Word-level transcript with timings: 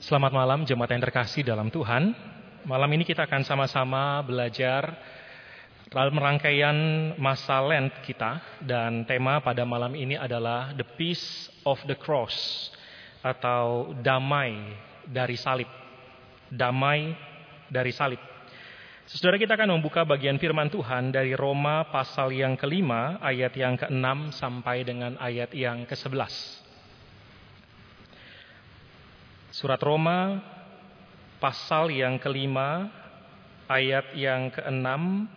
Selamat 0.00 0.32
malam 0.32 0.64
jemaat 0.64 0.96
yang 0.96 1.04
terkasih 1.04 1.44
dalam 1.44 1.68
Tuhan. 1.68 2.16
Malam 2.64 2.88
ini 2.96 3.04
kita 3.04 3.28
akan 3.28 3.44
sama-sama 3.44 4.24
belajar 4.24 4.96
dalam 5.92 6.16
rangkaian 6.16 6.72
masa 7.20 7.60
Lent 7.60 7.92
kita 8.00 8.40
dan 8.64 9.04
tema 9.04 9.44
pada 9.44 9.60
malam 9.68 9.92
ini 9.92 10.16
adalah 10.16 10.72
The 10.72 10.88
Peace 10.96 11.52
of 11.68 11.84
the 11.84 11.92
Cross 11.92 12.32
atau 13.20 13.92
damai 14.00 14.72
dari 15.04 15.36
salib. 15.36 15.68
Damai 16.48 17.12
dari 17.68 17.92
salib. 17.92 18.24
Saudara 19.04 19.36
kita 19.36 19.52
akan 19.52 19.76
membuka 19.76 20.08
bagian 20.08 20.40
firman 20.40 20.72
Tuhan 20.72 21.12
dari 21.12 21.36
Roma 21.36 21.92
pasal 21.92 22.32
yang 22.32 22.56
kelima 22.56 23.20
ayat 23.20 23.52
yang 23.52 23.76
keenam 23.76 24.32
sampai 24.32 24.80
dengan 24.80 25.20
ayat 25.20 25.52
yang 25.52 25.84
ke 25.84 25.92
sebelas. 25.92 26.64
Surat 29.60 29.76
Roma 29.84 30.40
pasal 31.36 31.92
yang 31.92 32.16
kelima 32.16 32.88
ayat 33.68 34.16
yang 34.16 34.48
keenam 34.48 35.28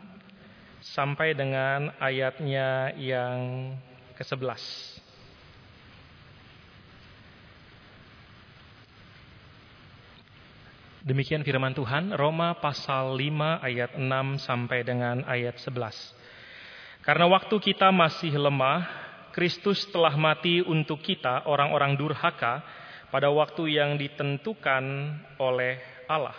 sampai 0.80 1.36
dengan 1.36 1.92
ayatnya 2.00 2.96
yang 2.96 3.76
ke 4.16 4.24
sebelas. 4.24 4.64
Demikian 11.04 11.44
firman 11.44 11.76
Tuhan, 11.76 12.16
Roma 12.16 12.56
pasal 12.64 13.20
5 13.20 13.60
ayat 13.60 14.00
6 14.00 14.40
sampai 14.40 14.88
dengan 14.88 15.28
ayat 15.28 15.60
11. 15.60 17.04
Karena 17.04 17.28
waktu 17.28 17.60
kita 17.60 17.92
masih 17.92 18.40
lemah, 18.40 18.88
Kristus 19.36 19.84
telah 19.92 20.16
mati 20.16 20.64
untuk 20.64 21.04
kita 21.04 21.44
orang-orang 21.44 22.00
durhaka, 22.00 22.64
pada 23.14 23.30
waktu 23.30 23.78
yang 23.78 23.94
ditentukan 23.94 24.84
oleh 25.38 25.78
Allah. 26.10 26.34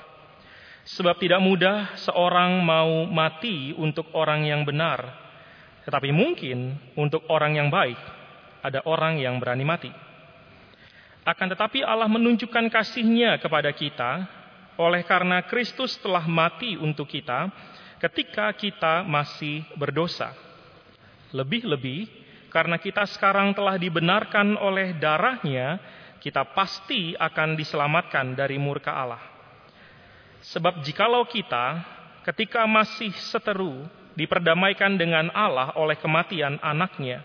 Sebab 0.83 1.23
tidak 1.23 1.39
mudah 1.39 1.95
seorang 2.03 2.59
mau 2.67 3.07
mati 3.07 3.71
untuk 3.79 4.11
orang 4.19 4.43
yang 4.43 4.67
benar, 4.67 5.01
tetapi 5.87 6.11
mungkin 6.11 6.75
untuk 6.99 7.23
orang 7.31 7.55
yang 7.55 7.71
baik 7.71 7.97
ada 8.59 8.83
orang 8.91 9.23
yang 9.23 9.39
berani 9.39 9.63
mati. 9.63 9.93
Akan 11.25 11.49
tetapi 11.49 11.87
Allah 11.87 12.11
menunjukkan 12.11 12.69
kasihnya 12.69 13.39
kepada 13.41 13.73
kita 13.73 14.27
oleh 14.77 15.07
karena 15.07 15.41
Kristus 15.47 15.97
telah 16.03 16.27
mati 16.27 16.77
untuk 16.77 17.09
kita 17.09 17.49
ketika 18.03 18.53
kita 18.53 19.07
masih 19.09 19.65
berdosa. 19.79 20.37
Lebih-lebih 21.33 22.25
karena 22.53 22.77
kita 22.77 23.09
sekarang 23.09 23.57
telah 23.57 23.81
dibenarkan 23.81 24.55
oleh 24.61 24.95
darahnya, 25.01 25.81
kita 26.25 26.57
pasti 26.57 27.13
akan 27.13 27.53
diselamatkan 27.53 28.33
dari 28.33 28.57
murka 28.57 28.97
Allah. 28.97 29.21
Sebab 30.41 30.81
jikalau 30.81 31.29
kita 31.29 31.85
ketika 32.25 32.65
masih 32.65 33.13
seteru 33.29 33.85
diperdamaikan 34.17 34.97
dengan 34.97 35.29
Allah 35.37 35.77
oleh 35.77 36.01
kematian 36.01 36.57
anaknya, 36.65 37.21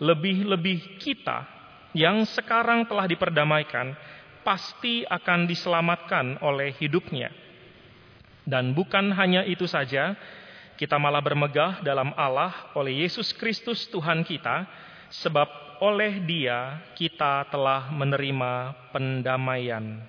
lebih-lebih 0.00 0.96
kita 0.96 1.44
yang 1.92 2.24
sekarang 2.24 2.88
telah 2.88 3.04
diperdamaikan 3.04 3.92
pasti 4.40 5.04
akan 5.04 5.44
diselamatkan 5.44 6.40
oleh 6.40 6.72
hidupnya. 6.80 7.28
Dan 8.48 8.72
bukan 8.72 9.12
hanya 9.20 9.44
itu 9.44 9.68
saja, 9.68 10.16
kita 10.80 10.96
malah 10.96 11.20
bermegah 11.20 11.84
dalam 11.84 12.16
Allah 12.16 12.72
oleh 12.72 13.04
Yesus 13.04 13.36
Kristus 13.36 13.84
Tuhan 13.92 14.24
kita, 14.24 14.64
sebab 15.12 15.69
oleh 15.80 16.20
Dia 16.28 16.84
kita 16.92 17.48
telah 17.48 17.88
menerima 17.88 18.76
pendamaian 18.92 20.04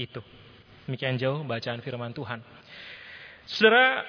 itu. 0.00 0.20
Demikian 0.88 1.20
jauh 1.20 1.44
bacaan 1.44 1.84
firman 1.84 2.16
Tuhan. 2.16 2.40
Saudara, 3.44 4.02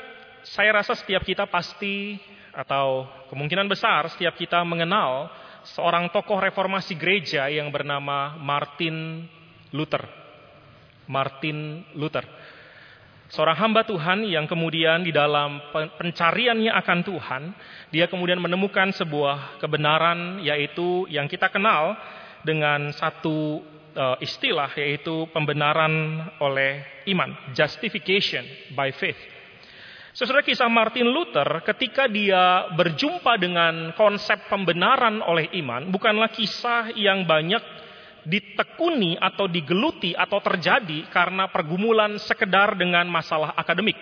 saya 0.48 0.72
rasa 0.80 0.96
setiap 0.96 1.22
kita 1.28 1.46
pasti 1.48 2.18
atau 2.54 3.08
kemungkinan 3.34 3.66
besar 3.66 4.08
setiap 4.14 4.38
kita 4.38 4.62
mengenal 4.64 5.28
seorang 5.64 6.12
tokoh 6.14 6.38
reformasi 6.38 6.94
gereja 6.96 7.50
yang 7.50 7.72
bernama 7.72 8.40
Martin 8.40 9.28
Luther. 9.76 10.06
Martin 11.04 11.84
Luther 12.00 12.24
seorang 13.32 13.58
hamba 13.60 13.88
Tuhan 13.88 14.28
yang 14.28 14.50
kemudian 14.50 15.04
di 15.06 15.12
dalam 15.14 15.62
pencariannya 15.72 16.72
akan 16.72 17.00
Tuhan, 17.06 17.44
dia 17.94 18.10
kemudian 18.12 18.42
menemukan 18.42 18.92
sebuah 18.92 19.62
kebenaran 19.64 20.42
yaitu 20.44 21.08
yang 21.08 21.30
kita 21.32 21.48
kenal 21.48 21.96
dengan 22.44 22.92
satu 22.92 23.64
uh, 23.96 24.18
istilah 24.20 24.74
yaitu 24.76 25.30
pembenaran 25.32 26.26
oleh 26.44 26.84
iman, 27.14 27.54
justification 27.56 28.44
by 28.76 28.92
faith. 28.92 29.20
Sesuai 30.14 30.46
kisah 30.46 30.70
Martin 30.70 31.10
Luther 31.10 31.66
ketika 31.66 32.06
dia 32.06 32.70
berjumpa 32.78 33.34
dengan 33.42 33.98
konsep 33.98 34.46
pembenaran 34.46 35.26
oleh 35.26 35.50
iman 35.58 35.90
bukanlah 35.90 36.30
kisah 36.30 36.94
yang 36.94 37.26
banyak 37.26 37.58
ditekuni 38.24 39.20
atau 39.20 39.48
digeluti 39.48 40.16
atau 40.16 40.40
terjadi 40.40 41.08
karena 41.12 41.48
pergumulan 41.52 42.16
sekedar 42.20 42.76
dengan 42.80 43.08
masalah 43.08 43.56
akademik. 43.56 43.96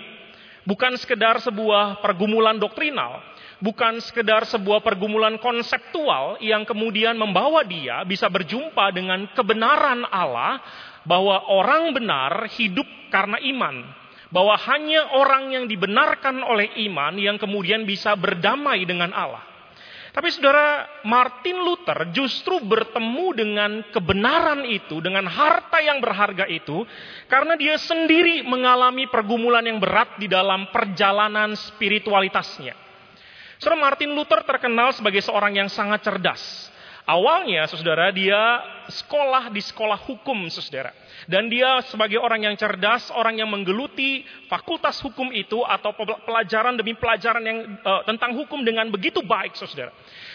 Bukan 0.62 0.94
sekedar 1.02 1.42
sebuah 1.42 2.06
pergumulan 2.06 2.62
doktrinal, 2.62 3.18
bukan 3.66 3.98
sekedar 3.98 4.46
sebuah 4.46 4.86
pergumulan 4.86 5.42
konseptual 5.42 6.38
yang 6.38 6.70
kemudian 6.70 7.18
membawa 7.18 7.66
dia 7.66 8.06
bisa 8.06 8.30
berjumpa 8.30 8.94
dengan 8.94 9.26
kebenaran 9.34 10.06
Allah 10.06 10.62
bahwa 11.02 11.50
orang 11.50 11.98
benar 11.98 12.46
hidup 12.54 12.86
karena 13.10 13.42
iman, 13.42 13.90
bahwa 14.30 14.54
hanya 14.70 15.18
orang 15.18 15.50
yang 15.50 15.66
dibenarkan 15.66 16.46
oleh 16.46 16.70
iman 16.88 17.18
yang 17.18 17.42
kemudian 17.42 17.82
bisa 17.82 18.14
berdamai 18.14 18.86
dengan 18.86 19.10
Allah. 19.18 19.51
Tapi 20.12 20.28
saudara 20.28 21.00
Martin 21.08 21.64
Luther 21.64 22.12
justru 22.12 22.60
bertemu 22.60 23.28
dengan 23.32 23.72
kebenaran 23.96 24.68
itu, 24.68 25.00
dengan 25.00 25.24
harta 25.24 25.80
yang 25.80 26.04
berharga 26.04 26.52
itu, 26.52 26.84
karena 27.32 27.56
dia 27.56 27.80
sendiri 27.80 28.44
mengalami 28.44 29.08
pergumulan 29.08 29.64
yang 29.64 29.80
berat 29.80 30.20
di 30.20 30.28
dalam 30.28 30.68
perjalanan 30.68 31.56
spiritualitasnya. 31.56 32.76
Saudara 33.56 33.80
Martin 33.80 34.12
Luther 34.12 34.44
terkenal 34.44 34.92
sebagai 34.92 35.24
seorang 35.24 35.56
yang 35.56 35.72
sangat 35.72 36.04
cerdas. 36.04 36.71
Awalnya, 37.12 37.68
saudara, 37.68 38.08
dia 38.16 38.40
sekolah 38.88 39.52
di 39.52 39.60
sekolah 39.60 40.00
hukum, 40.08 40.48
saudara. 40.48 40.96
Dan 41.28 41.52
dia 41.52 41.84
sebagai 41.92 42.16
orang 42.16 42.48
yang 42.48 42.56
cerdas, 42.56 43.12
orang 43.12 43.36
yang 43.36 43.52
menggeluti 43.52 44.24
fakultas 44.48 44.96
hukum 45.04 45.28
itu 45.36 45.60
atau 45.60 45.92
pelajaran 46.24 46.80
demi 46.80 46.96
pelajaran 46.96 47.44
yang 47.44 47.58
uh, 47.84 48.08
tentang 48.08 48.32
hukum 48.40 48.64
dengan 48.64 48.88
begitu 48.88 49.20
baik, 49.28 49.60
saudara. 49.60 49.92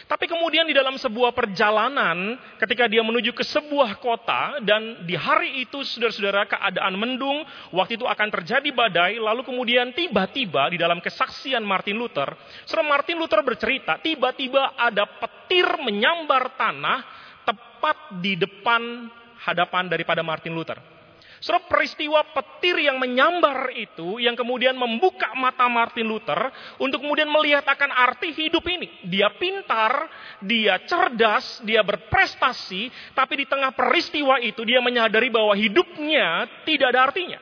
Tapi 0.06 0.30
kemudian 0.30 0.62
di 0.62 0.70
dalam 0.70 0.94
sebuah 0.94 1.34
perjalanan, 1.34 2.38
ketika 2.62 2.86
dia 2.86 3.02
menuju 3.02 3.34
ke 3.34 3.42
sebuah 3.42 3.98
kota 3.98 4.62
dan 4.62 5.02
di 5.02 5.18
hari 5.18 5.66
itu, 5.66 5.82
saudara-saudara, 5.82 6.46
keadaan 6.46 6.94
mendung, 6.94 7.42
waktu 7.74 7.98
itu 7.98 8.06
akan 8.06 8.30
terjadi 8.30 8.70
badai, 8.70 9.18
lalu 9.18 9.42
kemudian 9.42 9.90
tiba-tiba 9.90 10.70
di 10.70 10.78
dalam 10.78 11.02
kesaksian 11.02 11.66
Martin 11.66 11.98
Luther, 11.98 12.38
saudara 12.70 12.86
Martin 12.86 13.18
Luther 13.18 13.42
bercerita, 13.42 13.98
tiba-tiba 13.98 14.78
ada 14.78 15.10
petir 15.10 15.66
menyambar 15.82 16.54
tanah 16.54 17.02
tepat 17.42 18.22
di 18.22 18.38
depan 18.38 19.10
hadapan 19.42 19.90
daripada 19.90 20.22
Martin 20.22 20.54
Luther. 20.54 20.95
Saudara 21.36 21.68
peristiwa 21.68 22.24
petir 22.32 22.80
yang 22.80 22.96
menyambar 22.96 23.68
itu 23.76 24.16
yang 24.16 24.32
kemudian 24.32 24.72
membuka 24.72 25.36
mata 25.36 25.68
Martin 25.68 26.08
Luther 26.08 26.48
untuk 26.80 27.04
kemudian 27.04 27.28
melihat 27.28 27.64
akan 27.68 27.92
arti 27.92 28.32
hidup 28.32 28.64
ini. 28.64 28.88
Dia 29.04 29.28
pintar, 29.36 30.08
dia 30.40 30.80
cerdas, 30.88 31.60
dia 31.60 31.84
berprestasi, 31.84 33.12
tapi 33.12 33.44
di 33.44 33.46
tengah 33.46 33.76
peristiwa 33.76 34.40
itu 34.40 34.64
dia 34.64 34.80
menyadari 34.80 35.28
bahwa 35.28 35.52
hidupnya 35.52 36.48
tidak 36.64 36.96
ada 36.96 37.00
artinya. 37.12 37.38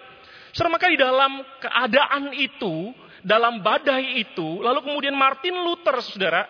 Saudara 0.50 0.74
maka 0.74 0.86
di 0.90 0.98
dalam 0.98 1.32
keadaan 1.62 2.24
itu, 2.34 2.94
dalam 3.22 3.62
badai 3.62 4.22
itu, 4.22 4.62
lalu 4.62 4.86
kemudian 4.86 5.14
Martin 5.14 5.54
Luther, 5.62 5.98
saudara, 6.02 6.46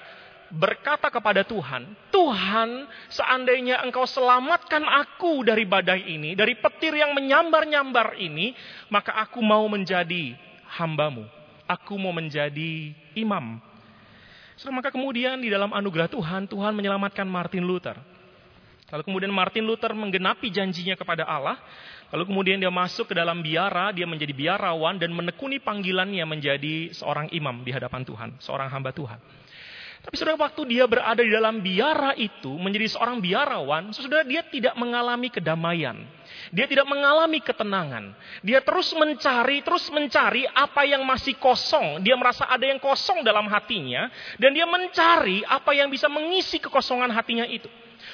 berkata 0.54 1.10
kepada 1.10 1.42
Tuhan, 1.42 1.98
Tuhan 2.14 2.86
seandainya 3.10 3.82
engkau 3.82 4.06
selamatkan 4.06 4.86
aku 4.86 5.42
dari 5.42 5.66
badai 5.66 6.06
ini, 6.14 6.38
dari 6.38 6.54
petir 6.54 6.94
yang 6.94 7.10
menyambar-nyambar 7.12 8.14
ini, 8.22 8.54
maka 8.88 9.18
aku 9.18 9.42
mau 9.42 9.66
menjadi 9.66 10.38
hambamu. 10.78 11.26
Aku 11.66 11.96
mau 11.98 12.14
menjadi 12.14 12.92
imam. 13.16 13.58
So, 14.54 14.70
maka 14.70 14.94
kemudian 14.94 15.40
di 15.42 15.50
dalam 15.50 15.74
anugerah 15.74 16.06
Tuhan, 16.06 16.46
Tuhan 16.46 16.76
menyelamatkan 16.76 17.26
Martin 17.26 17.66
Luther. 17.66 17.98
Lalu 18.92 19.02
kemudian 19.10 19.32
Martin 19.34 19.66
Luther 19.66 19.90
menggenapi 19.90 20.52
janjinya 20.54 20.94
kepada 20.94 21.26
Allah. 21.26 21.58
Lalu 22.14 22.30
kemudian 22.30 22.62
dia 22.62 22.70
masuk 22.70 23.10
ke 23.10 23.14
dalam 23.16 23.42
biara, 23.42 23.90
dia 23.90 24.06
menjadi 24.06 24.30
biarawan 24.30 25.00
dan 25.00 25.10
menekuni 25.10 25.58
panggilannya 25.58 26.22
menjadi 26.22 26.94
seorang 26.94 27.26
imam 27.34 27.66
di 27.66 27.74
hadapan 27.74 28.06
Tuhan, 28.06 28.30
seorang 28.38 28.70
hamba 28.70 28.94
Tuhan. 28.94 29.18
Tapi 30.04 30.20
saudara 30.20 30.36
waktu 30.36 30.68
dia 30.68 30.84
berada 30.84 31.24
di 31.24 31.32
dalam 31.32 31.64
biara 31.64 32.12
itu, 32.20 32.52
menjadi 32.60 32.92
seorang 32.92 33.24
biarawan, 33.24 33.88
saudara 33.96 34.20
dia 34.20 34.44
tidak 34.44 34.76
mengalami 34.76 35.32
kedamaian. 35.32 35.96
Dia 36.52 36.68
tidak 36.68 36.84
mengalami 36.84 37.40
ketenangan. 37.40 38.12
Dia 38.44 38.60
terus 38.60 38.92
mencari, 38.92 39.64
terus 39.64 39.88
mencari 39.88 40.44
apa 40.44 40.84
yang 40.84 41.00
masih 41.08 41.40
kosong. 41.40 42.04
Dia 42.04 42.20
merasa 42.20 42.44
ada 42.44 42.68
yang 42.68 42.76
kosong 42.76 43.24
dalam 43.24 43.48
hatinya. 43.48 44.12
Dan 44.36 44.52
dia 44.52 44.68
mencari 44.68 45.40
apa 45.40 45.72
yang 45.72 45.88
bisa 45.88 46.04
mengisi 46.12 46.60
kekosongan 46.60 47.08
hatinya 47.08 47.48
itu. 47.48 47.66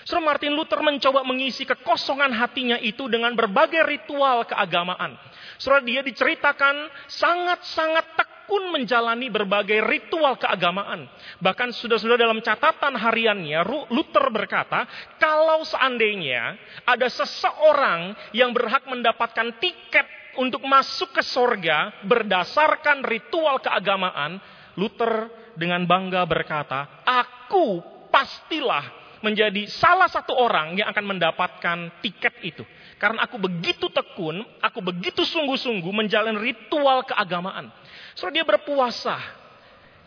Saudara 0.06 0.36
Martin 0.36 0.54
Luther 0.54 0.78
mencoba 0.80 1.26
mengisi 1.26 1.66
kekosongan 1.66 2.30
hatinya 2.38 2.78
itu 2.78 3.10
dengan 3.10 3.34
berbagai 3.34 3.82
ritual 3.82 4.46
keagamaan. 4.46 5.18
Saudara 5.58 5.82
dia 5.82 6.00
diceritakan 6.06 6.86
sangat-sangat 7.10 8.14
tekun 8.14 8.39
menjalani 8.58 9.30
berbagai 9.30 9.78
ritual 9.86 10.34
keagamaan. 10.34 11.06
Bahkan 11.38 11.70
sudah-sudah 11.70 12.18
dalam 12.18 12.42
catatan 12.42 12.98
hariannya, 12.98 13.62
Luther 13.94 14.26
berkata, 14.34 14.88
kalau 15.22 15.62
seandainya 15.62 16.58
ada 16.82 17.06
seseorang 17.06 18.18
yang 18.34 18.50
berhak 18.50 18.82
mendapatkan 18.90 19.54
tiket 19.62 20.06
untuk 20.38 20.62
masuk 20.66 21.14
ke 21.14 21.22
sorga 21.22 21.94
berdasarkan 22.02 23.06
ritual 23.06 23.62
keagamaan, 23.62 24.42
Luther 24.74 25.30
dengan 25.54 25.86
bangga 25.86 26.26
berkata, 26.26 27.04
aku 27.06 27.82
pastilah 28.10 29.00
menjadi 29.20 29.68
salah 29.68 30.08
satu 30.08 30.32
orang 30.32 30.80
yang 30.80 30.88
akan 30.88 31.04
mendapatkan 31.16 31.78
tiket 32.00 32.34
itu. 32.40 32.64
Karena 33.00 33.24
aku 33.24 33.40
begitu 33.40 33.88
tekun, 33.88 34.44
aku 34.60 34.84
begitu 34.84 35.24
sungguh-sungguh 35.24 35.88
menjalani 35.88 36.36
ritual 36.36 37.00
keagamaan. 37.08 37.72
So 38.12 38.28
dia 38.28 38.44
berpuasa, 38.44 39.16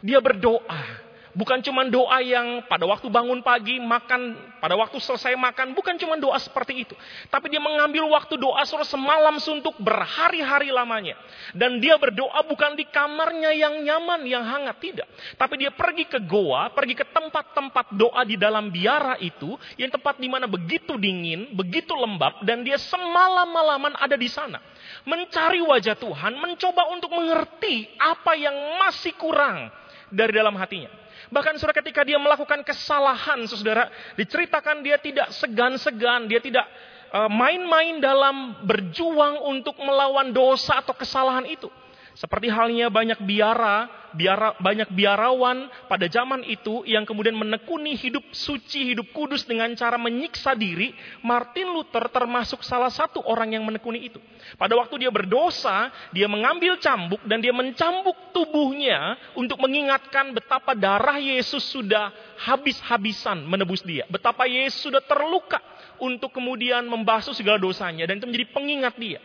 dia 0.05 0.21
berdoa, 0.21 1.02
Bukan 1.33 1.65
cuma 1.65 1.81
doa 1.89 2.21
yang 2.21 2.61
pada 2.69 2.85
waktu 2.85 3.09
bangun 3.09 3.41
pagi, 3.41 3.81
makan, 3.81 4.37
pada 4.61 4.77
waktu 4.77 5.01
selesai 5.01 5.33
makan. 5.33 5.73
Bukan 5.73 5.97
cuma 5.97 6.13
doa 6.13 6.37
seperti 6.37 6.85
itu. 6.85 6.93
Tapi 7.33 7.49
dia 7.49 7.57
mengambil 7.57 8.05
waktu 8.13 8.37
doa 8.37 8.61
suruh 8.69 8.85
semalam 8.85 9.41
suntuk 9.41 9.73
berhari-hari 9.81 10.69
lamanya. 10.69 11.17
Dan 11.57 11.81
dia 11.81 11.97
berdoa 11.97 12.45
bukan 12.45 12.77
di 12.77 12.85
kamarnya 12.85 13.49
yang 13.49 13.81
nyaman, 13.81 14.21
yang 14.29 14.45
hangat. 14.45 14.77
Tidak. 14.77 15.07
Tapi 15.41 15.57
dia 15.57 15.73
pergi 15.73 16.05
ke 16.05 16.21
goa, 16.21 16.69
pergi 16.69 17.01
ke 17.01 17.05
tempat-tempat 17.09 17.97
doa 17.97 18.21
di 18.21 18.37
dalam 18.37 18.69
biara 18.69 19.17
itu. 19.17 19.57
Yang 19.81 19.97
tempat 19.97 20.21
di 20.21 20.29
mana 20.29 20.45
begitu 20.45 21.01
dingin, 21.01 21.57
begitu 21.57 21.97
lembab. 21.97 22.45
Dan 22.45 22.61
dia 22.61 22.77
semalam-malaman 22.77 23.97
ada 23.97 24.13
di 24.13 24.29
sana. 24.29 24.61
Mencari 25.09 25.65
wajah 25.65 25.97
Tuhan, 25.97 26.37
mencoba 26.37 26.93
untuk 26.93 27.09
mengerti 27.09 27.89
apa 27.97 28.37
yang 28.37 28.53
masih 28.85 29.17
kurang 29.17 29.73
dari 30.13 30.29
dalam 30.29 30.53
hatinya. 30.61 31.02
Bahkan 31.33 31.57
saudara 31.57 31.81
ketika 31.81 32.05
dia 32.05 32.21
melakukan 32.21 32.61
kesalahan, 32.61 33.41
saudara, 33.49 33.89
diceritakan 34.13 34.85
dia 34.85 35.01
tidak 35.01 35.33
segan-segan, 35.33 36.29
dia 36.29 36.37
tidak 36.37 36.69
eh, 37.09 37.29
main-main 37.33 37.97
dalam 37.97 38.61
berjuang 38.61 39.41
untuk 39.49 39.73
melawan 39.81 40.29
dosa 40.29 40.77
atau 40.77 40.93
kesalahan 40.93 41.49
itu. 41.49 41.65
Seperti 42.13 42.53
halnya 42.53 42.93
banyak 42.93 43.17
biara, 43.25 43.89
biara 44.13 44.55
banyak 44.61 44.89
biarawan 44.93 45.67
pada 45.89 46.05
zaman 46.09 46.45
itu 46.45 46.85
yang 46.85 47.03
kemudian 47.03 47.33
menekuni 47.33 47.97
hidup 47.97 48.23
suci, 48.33 48.93
hidup 48.93 49.09
kudus 49.11 49.43
dengan 49.45 49.73
cara 49.73 49.97
menyiksa 49.97 50.53
diri, 50.53 50.93
Martin 51.25 51.73
Luther 51.73 52.05
termasuk 52.13 52.61
salah 52.61 52.93
satu 52.93 53.21
orang 53.25 53.57
yang 53.57 53.65
menekuni 53.65 54.07
itu. 54.07 54.21
Pada 54.55 54.77
waktu 54.77 55.05
dia 55.05 55.11
berdosa, 55.11 55.89
dia 56.13 56.29
mengambil 56.29 56.77
cambuk 56.77 57.21
dan 57.25 57.41
dia 57.41 57.51
mencambuk 57.51 58.15
tubuhnya 58.31 59.17
untuk 59.33 59.57
mengingatkan 59.61 60.31
betapa 60.31 60.77
darah 60.77 61.17
Yesus 61.17 61.65
sudah 61.65 62.13
habis-habisan 62.45 63.45
menebus 63.45 63.81
dia. 63.81 64.05
Betapa 64.09 64.45
Yesus 64.45 64.89
sudah 64.89 65.01
terluka 65.01 65.59
untuk 66.01 66.33
kemudian 66.33 66.85
membasuh 66.85 67.33
segala 67.33 67.57
dosanya 67.61 68.05
dan 68.09 68.19
itu 68.21 68.27
menjadi 68.29 68.47
pengingat 68.51 68.95
dia. 68.97 69.21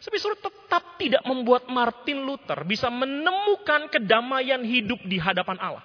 Tapi 0.00 0.16
suruh 0.16 0.40
tetap 0.40 0.96
tidak 0.96 1.20
membuat 1.28 1.68
Martin 1.68 2.24
Luther 2.24 2.64
bisa 2.64 2.88
menemukan 2.88 3.92
kedamaian 3.92 4.64
hidup 4.64 4.96
di 5.04 5.20
hadapan 5.20 5.60
Allah. 5.60 5.84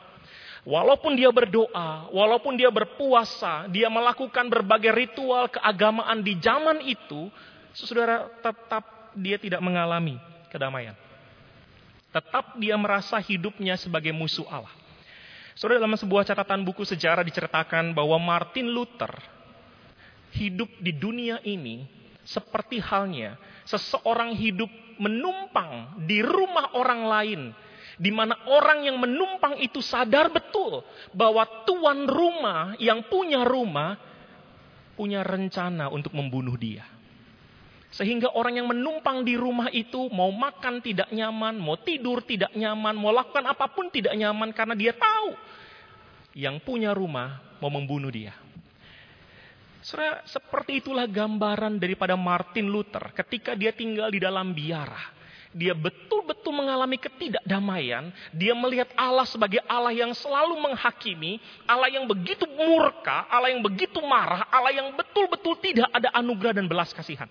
Walaupun 0.65 1.13
dia 1.13 1.29
berdoa, 1.29 2.09
walaupun 2.09 2.57
dia 2.57 2.73
berpuasa, 2.73 3.69
dia 3.69 3.85
melakukan 3.85 4.49
berbagai 4.49 4.95
ritual 4.95 5.51
keagamaan 5.51 6.25
di 6.25 6.41
zaman 6.41 6.81
itu, 6.81 7.29
saudara 7.75 8.25
tetap 8.41 9.13
dia 9.13 9.37
tidak 9.37 9.61
mengalami 9.61 10.17
kedamaian. 10.49 10.97
Tetap 12.09 12.57
dia 12.57 12.73
merasa 12.79 13.19
hidupnya 13.19 13.75
sebagai 13.77 14.15
musuh 14.15 14.47
Allah. 14.49 14.71
Saudara 15.53 15.83
dalam 15.83 15.99
sebuah 15.99 16.23
catatan 16.23 16.63
buku 16.63 16.87
sejarah 16.87 17.21
diceritakan 17.21 17.91
bahwa 17.91 18.15
Martin 18.17 18.71
Luther 18.71 19.11
hidup 20.33 20.67
di 20.81 20.91
dunia 20.95 21.39
ini 21.45 21.85
seperti 22.25 22.81
halnya 22.81 23.37
seseorang 23.69 24.33
hidup 24.33 24.67
menumpang 24.97 26.03
di 26.03 26.19
rumah 26.25 26.73
orang 26.73 27.01
lain, 27.05 27.41
di 28.01 28.11
mana 28.11 28.35
orang 28.49 28.83
yang 28.83 28.97
menumpang 28.97 29.61
itu 29.61 29.79
sadar 29.79 30.33
betul 30.33 30.81
bahwa 31.13 31.45
tuan 31.63 32.09
rumah 32.09 32.73
yang 32.81 33.05
punya 33.07 33.45
rumah 33.45 33.95
punya 34.97 35.21
rencana 35.21 35.91
untuk 35.91 36.15
membunuh 36.17 36.57
dia. 36.57 36.87
Sehingga 37.95 38.35
orang 38.35 38.59
yang 38.59 38.67
menumpang 38.67 39.23
di 39.23 39.39
rumah 39.39 39.71
itu 39.71 40.11
mau 40.11 40.27
makan 40.27 40.83
tidak 40.83 41.07
nyaman, 41.15 41.55
mau 41.55 41.79
tidur 41.79 42.19
tidak 42.27 42.51
nyaman, 42.51 42.91
mau 42.91 43.15
lakukan 43.15 43.47
apa 43.47 43.71
pun 43.71 43.87
tidak 43.87 44.11
nyaman 44.19 44.51
karena 44.51 44.75
dia 44.75 44.91
tahu 44.91 45.31
yang 46.35 46.59
punya 46.59 46.91
rumah 46.91 47.39
mau 47.63 47.71
membunuh 47.71 48.11
dia. 48.11 48.35
Saudara, 49.85 50.25
seperti 50.25 50.81
itulah 50.81 51.05
gambaran 51.05 51.77
daripada 51.77 52.17
Martin 52.17 52.73
Luther 52.73 53.13
ketika 53.13 53.53
dia 53.53 53.69
tinggal 53.69 54.09
di 54.09 54.17
dalam 54.17 54.49
biara. 54.49 55.13
Dia 55.53 55.77
betul-betul 55.77 56.57
mengalami 56.57 56.97
ketidakdamaian. 56.97 58.09
Dia 58.33 58.57
melihat 58.57 58.89
Allah 58.97 59.29
sebagai 59.29 59.61
Allah 59.69 59.93
yang 59.93 60.09
selalu 60.17 60.57
menghakimi, 60.57 61.37
Allah 61.69 61.93
yang 61.93 62.09
begitu 62.09 62.49
murka, 62.49 63.29
Allah 63.29 63.53
yang 63.53 63.61
begitu 63.61 64.01
marah, 64.01 64.49
Allah 64.49 64.73
yang 64.73 64.89
betul-betul 64.97 65.53
tidak 65.61 65.85
ada 65.93 66.09
anugerah 66.17 66.57
dan 66.57 66.65
belas 66.65 66.89
kasihan. 66.89 67.29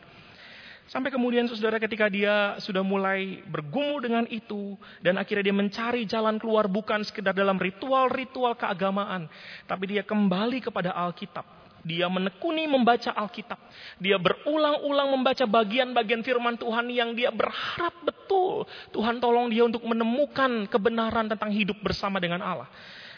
Sampai 0.87 1.11
kemudian 1.11 1.51
saudara 1.51 1.83
ketika 1.83 2.06
dia 2.06 2.55
sudah 2.62 2.87
mulai 2.87 3.43
bergumul 3.51 3.99
dengan 3.99 4.31
itu 4.31 4.79
dan 5.03 5.19
akhirnya 5.19 5.51
dia 5.51 5.56
mencari 5.59 6.06
jalan 6.06 6.39
keluar 6.39 6.71
bukan 6.71 7.03
sekedar 7.03 7.35
dalam 7.35 7.59
ritual-ritual 7.59 8.55
keagamaan, 8.55 9.27
tapi 9.67 9.91
dia 9.91 10.06
kembali 10.06 10.62
kepada 10.62 10.95
Alkitab. 10.95 11.64
Dia 11.85 12.09
menekuni 12.09 12.65
membaca 12.65 13.13
Alkitab. 13.13 13.61
Dia 14.01 14.17
berulang-ulang 14.17 15.21
membaca 15.21 15.45
bagian-bagian 15.45 16.25
firman 16.25 16.57
Tuhan 16.57 16.89
yang 16.89 17.13
dia 17.13 17.29
berharap 17.29 17.93
betul. 18.01 18.65
Tuhan 18.91 19.20
tolong 19.20 19.53
dia 19.53 19.69
untuk 19.69 19.85
menemukan 19.85 20.65
kebenaran 20.67 21.29
tentang 21.29 21.53
hidup 21.53 21.77
bersama 21.85 22.17
dengan 22.17 22.41
Allah. 22.41 22.69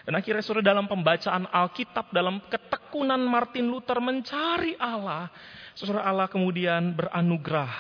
Dan 0.02 0.18
akhirnya 0.18 0.42
saudara 0.42 0.74
dalam 0.74 0.86
pembacaan 0.86 1.50
Alkitab, 1.50 2.14
dalam 2.14 2.42
ketekunan 2.46 3.18
Martin 3.22 3.70
Luther 3.70 3.98
mencari 4.02 4.74
Allah. 4.78 5.30
Saudara 5.74 6.06
Allah 6.06 6.26
kemudian 6.26 6.94
beranugerah 6.94 7.70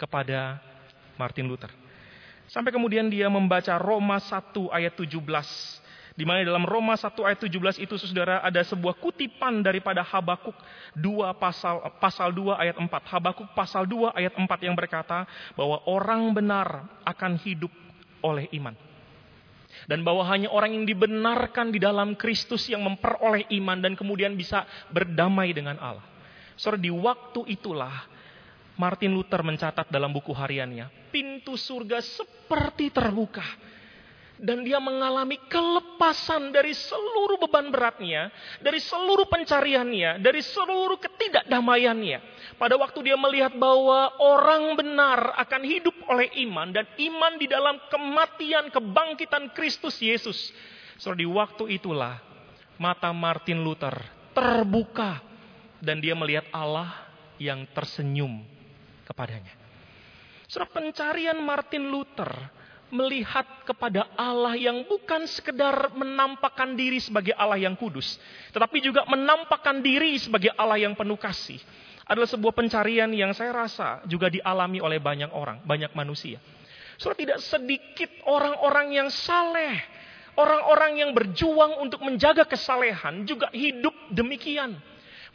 kepada 0.00 0.60
Martin 1.20 1.48
Luther. 1.48 1.72
Sampai 2.48 2.72
kemudian 2.72 3.08
dia 3.08 3.32
membaca 3.32 3.80
Roma 3.80 4.20
1 4.20 4.52
ayat 4.72 4.92
17 4.92 5.83
di 6.14 6.22
mana 6.22 6.46
dalam 6.46 6.62
Roma 6.62 6.94
1 6.94 7.10
ayat 7.26 7.42
17 7.42 7.82
itu 7.82 7.98
saudara 7.98 8.38
ada 8.38 8.62
sebuah 8.62 8.94
kutipan 9.02 9.66
daripada 9.66 10.06
Habakuk 10.06 10.54
2 10.94 11.42
pasal 11.42 11.82
pasal 11.98 12.30
2 12.30 12.54
ayat 12.54 12.76
4. 12.78 12.86
Habakuk 12.86 13.50
pasal 13.50 13.82
2 13.90 14.14
ayat 14.14 14.30
4 14.38 14.46
yang 14.62 14.78
berkata 14.78 15.26
bahwa 15.58 15.82
orang 15.90 16.30
benar 16.30 16.86
akan 17.02 17.34
hidup 17.42 17.70
oleh 18.22 18.46
iman. 18.54 18.78
Dan 19.90 20.06
bahwa 20.06 20.22
hanya 20.30 20.54
orang 20.54 20.70
yang 20.78 20.86
dibenarkan 20.86 21.74
di 21.74 21.82
dalam 21.82 22.14
Kristus 22.14 22.70
yang 22.70 22.86
memperoleh 22.86 23.50
iman 23.58 23.82
dan 23.82 23.98
kemudian 23.98 24.38
bisa 24.38 24.62
berdamai 24.94 25.50
dengan 25.50 25.74
Allah. 25.82 26.06
Saudara 26.54 26.78
di 26.78 26.94
waktu 26.94 27.58
itulah 27.58 28.06
Martin 28.78 29.18
Luther 29.18 29.42
mencatat 29.42 29.90
dalam 29.90 30.14
buku 30.14 30.30
hariannya, 30.30 31.10
pintu 31.10 31.58
surga 31.58 31.98
seperti 31.98 32.94
terbuka 32.94 33.42
dan 34.44 34.60
dia 34.60 34.76
mengalami 34.76 35.40
kelepasan 35.48 36.52
dari 36.52 36.76
seluruh 36.76 37.40
beban 37.40 37.72
beratnya, 37.72 38.28
dari 38.60 38.76
seluruh 38.76 39.24
pencariannya, 39.24 40.20
dari 40.20 40.44
seluruh 40.44 41.00
ketidakdamaiannya. 41.00 42.18
Pada 42.60 42.76
waktu 42.76 43.08
dia 43.08 43.16
melihat 43.16 43.56
bahwa 43.56 44.12
orang 44.20 44.76
benar 44.76 45.32
akan 45.40 45.62
hidup 45.64 45.96
oleh 46.12 46.28
iman 46.44 46.68
dan 46.76 46.84
iman 46.84 47.32
di 47.40 47.48
dalam 47.48 47.80
kematian 47.88 48.68
kebangkitan 48.68 49.48
Kristus 49.56 49.96
Yesus. 50.04 50.52
So 51.00 51.16
di 51.16 51.24
waktu 51.24 51.80
itulah 51.80 52.20
mata 52.76 53.16
Martin 53.16 53.64
Luther 53.64 53.96
terbuka 54.36 55.24
dan 55.80 56.04
dia 56.04 56.12
melihat 56.12 56.44
Allah 56.52 56.92
yang 57.40 57.64
tersenyum 57.72 58.44
kepadanya. 59.08 59.56
Surah 60.44 60.68
pencarian 60.68 61.40
Martin 61.40 61.88
Luther 61.88 62.30
melihat 62.94 63.42
kepada 63.66 64.06
Allah 64.14 64.54
yang 64.54 64.86
bukan 64.86 65.26
sekedar 65.26 65.90
menampakkan 65.98 66.78
diri 66.78 67.02
sebagai 67.02 67.34
Allah 67.34 67.58
yang 67.58 67.74
kudus, 67.74 68.22
tetapi 68.54 68.78
juga 68.78 69.02
menampakkan 69.10 69.82
diri 69.82 70.14
sebagai 70.22 70.54
Allah 70.54 70.78
yang 70.78 70.94
penuh 70.94 71.18
kasih. 71.18 71.58
Adalah 72.06 72.30
sebuah 72.30 72.54
pencarian 72.54 73.10
yang 73.10 73.34
saya 73.34 73.50
rasa 73.50 74.06
juga 74.06 74.30
dialami 74.30 74.78
oleh 74.78 75.02
banyak 75.02 75.34
orang, 75.34 75.58
banyak 75.66 75.90
manusia. 75.98 76.38
Saudara 76.94 77.18
tidak 77.18 77.38
sedikit 77.42 78.10
orang-orang 78.30 78.94
yang 78.94 79.08
saleh, 79.10 79.82
orang-orang 80.38 81.02
yang 81.02 81.10
berjuang 81.10 81.82
untuk 81.82 81.98
menjaga 82.06 82.46
kesalehan 82.46 83.26
juga 83.26 83.50
hidup 83.50 83.90
demikian. 84.14 84.78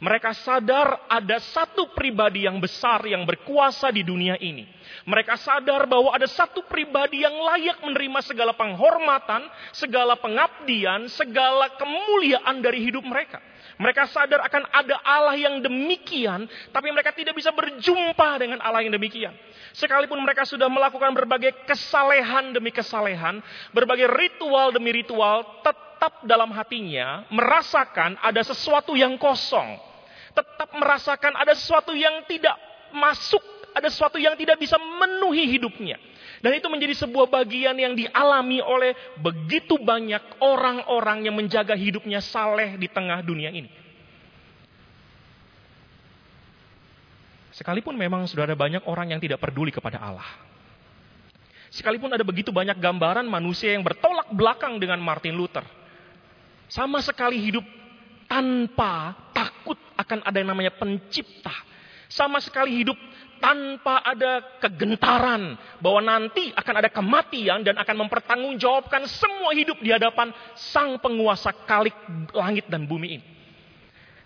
Mereka 0.00 0.32
sadar 0.32 1.12
ada 1.12 1.36
satu 1.36 1.92
pribadi 1.92 2.48
yang 2.48 2.56
besar 2.56 3.04
yang 3.04 3.28
berkuasa 3.28 3.92
di 3.92 4.00
dunia 4.00 4.32
ini. 4.40 4.64
Mereka 5.04 5.36
sadar 5.36 5.84
bahwa 5.84 6.16
ada 6.16 6.24
satu 6.24 6.64
pribadi 6.64 7.20
yang 7.20 7.36
layak 7.36 7.84
menerima 7.84 8.24
segala 8.24 8.56
penghormatan, 8.56 9.44
segala 9.76 10.16
pengabdian, 10.16 11.04
segala 11.12 11.76
kemuliaan 11.76 12.64
dari 12.64 12.80
hidup 12.80 13.04
mereka. 13.04 13.44
Mereka 13.76 14.08
sadar 14.08 14.40
akan 14.40 14.72
ada 14.72 14.96
Allah 15.04 15.36
yang 15.36 15.60
demikian, 15.60 16.48
tapi 16.72 16.88
mereka 16.88 17.12
tidak 17.12 17.36
bisa 17.36 17.52
berjumpa 17.52 18.40
dengan 18.40 18.56
Allah 18.64 18.80
yang 18.80 18.96
demikian. 18.96 19.36
Sekalipun 19.76 20.16
mereka 20.24 20.48
sudah 20.48 20.72
melakukan 20.72 21.12
berbagai 21.12 21.68
kesalehan 21.68 22.56
demi 22.56 22.72
kesalehan, 22.72 23.44
berbagai 23.76 24.08
ritual 24.08 24.72
demi 24.72 24.96
ritual, 24.96 25.60
tetap 25.60 26.24
dalam 26.24 26.48
hatinya 26.56 27.28
merasakan 27.28 28.16
ada 28.24 28.40
sesuatu 28.40 28.96
yang 28.96 29.20
kosong 29.20 29.89
tetap 30.32 30.70
merasakan 30.74 31.34
ada 31.36 31.52
sesuatu 31.54 31.94
yang 31.94 32.22
tidak 32.26 32.54
masuk, 32.94 33.42
ada 33.74 33.88
sesuatu 33.90 34.18
yang 34.18 34.34
tidak 34.34 34.58
bisa 34.58 34.78
memenuhi 34.78 35.46
hidupnya. 35.58 35.98
Dan 36.40 36.56
itu 36.56 36.72
menjadi 36.72 36.96
sebuah 37.04 37.28
bagian 37.28 37.76
yang 37.76 37.92
dialami 37.92 38.64
oleh 38.64 38.96
begitu 39.20 39.76
banyak 39.76 40.40
orang-orang 40.40 41.28
yang 41.28 41.36
menjaga 41.36 41.76
hidupnya 41.76 42.24
saleh 42.24 42.80
di 42.80 42.88
tengah 42.88 43.20
dunia 43.20 43.52
ini. 43.52 43.68
Sekalipun 47.52 47.92
memang 47.92 48.24
sudah 48.24 48.48
ada 48.48 48.56
banyak 48.56 48.88
orang 48.88 49.12
yang 49.12 49.20
tidak 49.20 49.36
peduli 49.36 49.68
kepada 49.68 50.00
Allah. 50.00 50.24
Sekalipun 51.68 52.08
ada 52.08 52.24
begitu 52.24 52.48
banyak 52.50 52.80
gambaran 52.80 53.28
manusia 53.28 53.76
yang 53.76 53.84
bertolak 53.84 54.32
belakang 54.32 54.80
dengan 54.80 54.96
Martin 54.96 55.36
Luther. 55.36 55.62
Sama 56.72 57.04
sekali 57.04 57.36
hidup 57.36 57.62
tanpa 58.26 59.12
akan 60.00 60.24
ada 60.24 60.36
yang 60.40 60.50
namanya 60.56 60.72
pencipta. 60.72 61.52
Sama 62.10 62.42
sekali 62.42 62.82
hidup 62.82 62.98
tanpa 63.40 64.04
ada 64.04 64.60
kegentaran 64.60 65.56
bahwa 65.80 66.00
nanti 66.04 66.52
akan 66.52 66.74
ada 66.84 66.90
kematian 66.92 67.64
dan 67.64 67.78
akan 67.80 68.06
mempertanggungjawabkan 68.06 69.08
semua 69.08 69.56
hidup 69.56 69.80
di 69.80 69.94
hadapan 69.94 70.34
sang 70.56 71.00
penguasa 71.00 71.50
kalik 71.64 71.96
langit 72.34 72.68
dan 72.68 72.84
bumi 72.84 73.20
ini. 73.20 73.26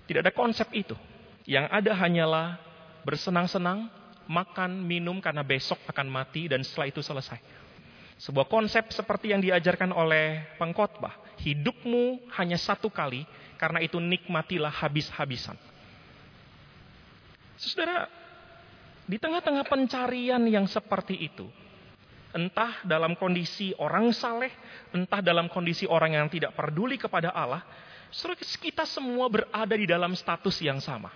Tidak 0.04 0.20
ada 0.20 0.34
konsep 0.34 0.68
itu. 0.74 0.96
Yang 1.44 1.66
ada 1.70 1.92
hanyalah 1.92 2.46
bersenang-senang, 3.04 3.88
makan, 4.26 4.80
minum 4.84 5.20
karena 5.20 5.44
besok 5.44 5.78
akan 5.88 6.08
mati 6.08 6.48
dan 6.48 6.64
setelah 6.64 6.88
itu 6.88 7.00
selesai. 7.00 7.38
Sebuah 8.18 8.46
konsep 8.46 8.94
seperti 8.94 9.34
yang 9.34 9.42
diajarkan 9.42 9.90
oleh 9.90 10.54
pengkhotbah. 10.56 11.18
Hidupmu 11.42 12.30
hanya 12.38 12.54
satu 12.54 12.88
kali, 12.88 13.26
karena 13.58 13.82
itu 13.82 13.98
nikmatilah 13.98 14.70
habis-habisan. 14.70 15.58
Saudara, 17.58 18.06
di 19.04 19.18
tengah-tengah 19.18 19.66
pencarian 19.66 20.42
yang 20.46 20.64
seperti 20.70 21.26
itu, 21.26 21.46
entah 22.34 22.82
dalam 22.86 23.18
kondisi 23.18 23.74
orang 23.78 24.10
saleh, 24.14 24.50
entah 24.94 25.22
dalam 25.22 25.50
kondisi 25.50 25.86
orang 25.86 26.18
yang 26.18 26.28
tidak 26.30 26.54
peduli 26.54 26.98
kepada 26.98 27.34
Allah, 27.34 27.62
kita 28.62 28.86
semua 28.86 29.26
berada 29.26 29.74
di 29.74 29.86
dalam 29.90 30.14
status 30.14 30.62
yang 30.62 30.78
sama. 30.78 31.10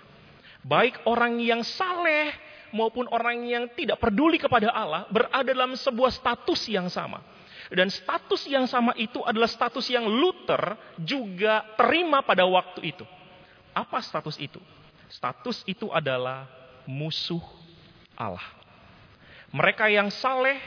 Baik 0.66 0.98
orang 1.06 1.38
yang 1.38 1.62
saleh 1.62 2.34
maupun 2.72 3.08
orang 3.08 3.44
yang 3.46 3.64
tidak 3.72 4.00
peduli 4.00 4.36
kepada 4.36 4.72
Allah 4.72 5.08
berada 5.08 5.48
dalam 5.48 5.74
sebuah 5.76 6.12
status 6.12 6.68
yang 6.68 6.88
sama. 6.88 7.20
Dan 7.68 7.92
status 7.92 8.48
yang 8.48 8.64
sama 8.64 8.96
itu 8.96 9.20
adalah 9.20 9.44
status 9.44 9.84
yang 9.92 10.08
Luther 10.08 10.76
juga 10.96 11.68
terima 11.76 12.24
pada 12.24 12.48
waktu 12.48 12.96
itu. 12.96 13.04
Apa 13.76 14.00
status 14.00 14.40
itu? 14.40 14.56
Status 15.12 15.64
itu 15.68 15.92
adalah 15.92 16.48
musuh 16.88 17.44
Allah. 18.16 18.44
Mereka 19.52 19.88
yang 19.92 20.08
saleh, 20.08 20.60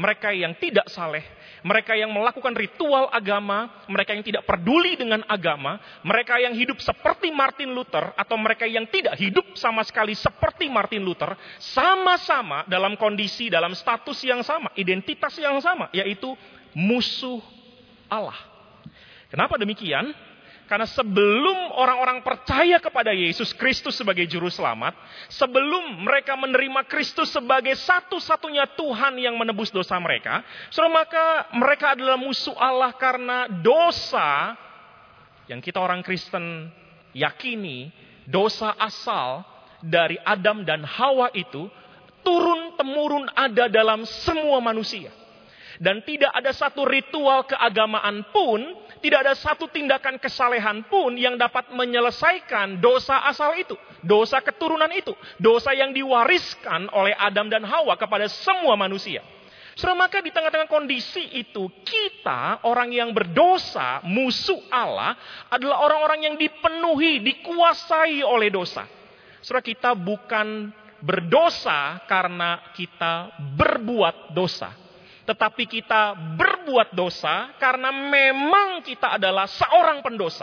mereka 0.00 0.32
yang 0.32 0.56
tidak 0.56 0.88
saleh, 0.88 1.20
mereka 1.60 1.92
yang 1.92 2.08
melakukan 2.08 2.56
ritual 2.56 3.12
agama, 3.12 3.84
mereka 3.84 4.16
yang 4.16 4.24
tidak 4.24 4.48
peduli 4.48 4.96
dengan 4.96 5.20
agama, 5.28 5.76
mereka 6.00 6.40
yang 6.40 6.56
hidup 6.56 6.80
seperti 6.80 7.28
Martin 7.28 7.76
Luther, 7.76 8.16
atau 8.16 8.40
mereka 8.40 8.64
yang 8.64 8.88
tidak 8.88 9.20
hidup 9.20 9.44
sama 9.60 9.84
sekali 9.84 10.16
seperti 10.16 10.72
Martin 10.72 11.04
Luther, 11.04 11.36
sama-sama 11.60 12.64
dalam 12.64 12.96
kondisi, 12.96 13.52
dalam 13.52 13.76
status 13.76 14.24
yang 14.24 14.40
sama, 14.40 14.72
identitas 14.72 15.36
yang 15.36 15.60
sama, 15.60 15.92
yaitu 15.92 16.32
musuh 16.72 17.44
Allah. 18.08 18.40
Kenapa 19.28 19.60
demikian? 19.60 20.16
Karena 20.70 20.86
sebelum 20.86 21.74
orang-orang 21.74 22.22
percaya 22.22 22.78
kepada 22.78 23.10
Yesus 23.10 23.50
Kristus 23.58 23.98
sebagai 23.98 24.22
juru 24.30 24.46
selamat, 24.46 24.94
sebelum 25.26 26.06
mereka 26.06 26.38
menerima 26.38 26.86
Kristus 26.86 27.34
sebagai 27.34 27.74
satu-satunya 27.74 28.78
Tuhan 28.78 29.18
yang 29.18 29.34
menebus 29.34 29.74
dosa 29.74 29.98
mereka, 29.98 30.46
so 30.70 30.86
maka 30.86 31.50
mereka 31.58 31.98
adalah 31.98 32.14
musuh 32.14 32.54
Allah 32.54 32.94
karena 32.94 33.50
dosa 33.50 34.54
yang 35.50 35.58
kita 35.58 35.82
orang 35.82 36.06
Kristen 36.06 36.70
yakini, 37.18 37.90
dosa 38.30 38.70
asal 38.78 39.42
dari 39.82 40.22
Adam 40.22 40.62
dan 40.62 40.86
Hawa 40.86 41.34
itu 41.34 41.66
turun 42.22 42.78
temurun 42.78 43.26
ada 43.34 43.66
dalam 43.66 44.06
semua 44.06 44.62
manusia. 44.62 45.10
Dan 45.80 46.04
tidak 46.04 46.30
ada 46.36 46.52
satu 46.52 46.84
ritual 46.84 47.48
keagamaan 47.48 48.22
pun, 48.30 48.60
tidak 49.00 49.18
ada 49.24 49.32
satu 49.32 49.64
tindakan 49.72 50.20
kesalehan 50.20 50.84
pun 50.84 51.16
yang 51.16 51.40
dapat 51.40 51.72
menyelesaikan 51.72 52.84
dosa 52.84 53.24
asal 53.24 53.56
itu. 53.56 53.72
Dosa 54.04 54.44
keturunan 54.44 54.88
itu. 54.92 55.16
Dosa 55.40 55.72
yang 55.72 55.96
diwariskan 55.96 56.92
oleh 56.92 57.16
Adam 57.16 57.48
dan 57.48 57.64
Hawa 57.64 57.96
kepada 57.96 58.28
semua 58.28 58.76
manusia. 58.76 59.24
Saudara, 59.72 60.04
maka 60.04 60.20
di 60.20 60.28
tengah-tengah 60.28 60.68
kondisi 60.68 61.24
itu, 61.40 61.72
kita 61.80 62.60
orang 62.68 62.92
yang 62.92 63.16
berdosa, 63.16 64.04
musuh 64.04 64.60
Allah, 64.68 65.16
adalah 65.48 65.80
orang-orang 65.80 66.20
yang 66.28 66.36
dipenuhi, 66.36 67.24
dikuasai 67.24 68.20
oleh 68.20 68.52
dosa. 68.52 68.84
Saudara, 69.40 69.64
kita 69.64 69.96
bukan 69.96 70.68
berdosa 71.00 72.04
karena 72.04 72.60
kita 72.76 73.32
berbuat 73.56 74.36
dosa 74.36 74.79
tetapi 75.30 75.62
kita 75.70 76.18
berbuat 76.34 76.90
dosa 76.90 77.54
karena 77.62 77.94
memang 77.94 78.82
kita 78.82 79.14
adalah 79.14 79.46
seorang 79.46 80.02
pendosa. 80.02 80.42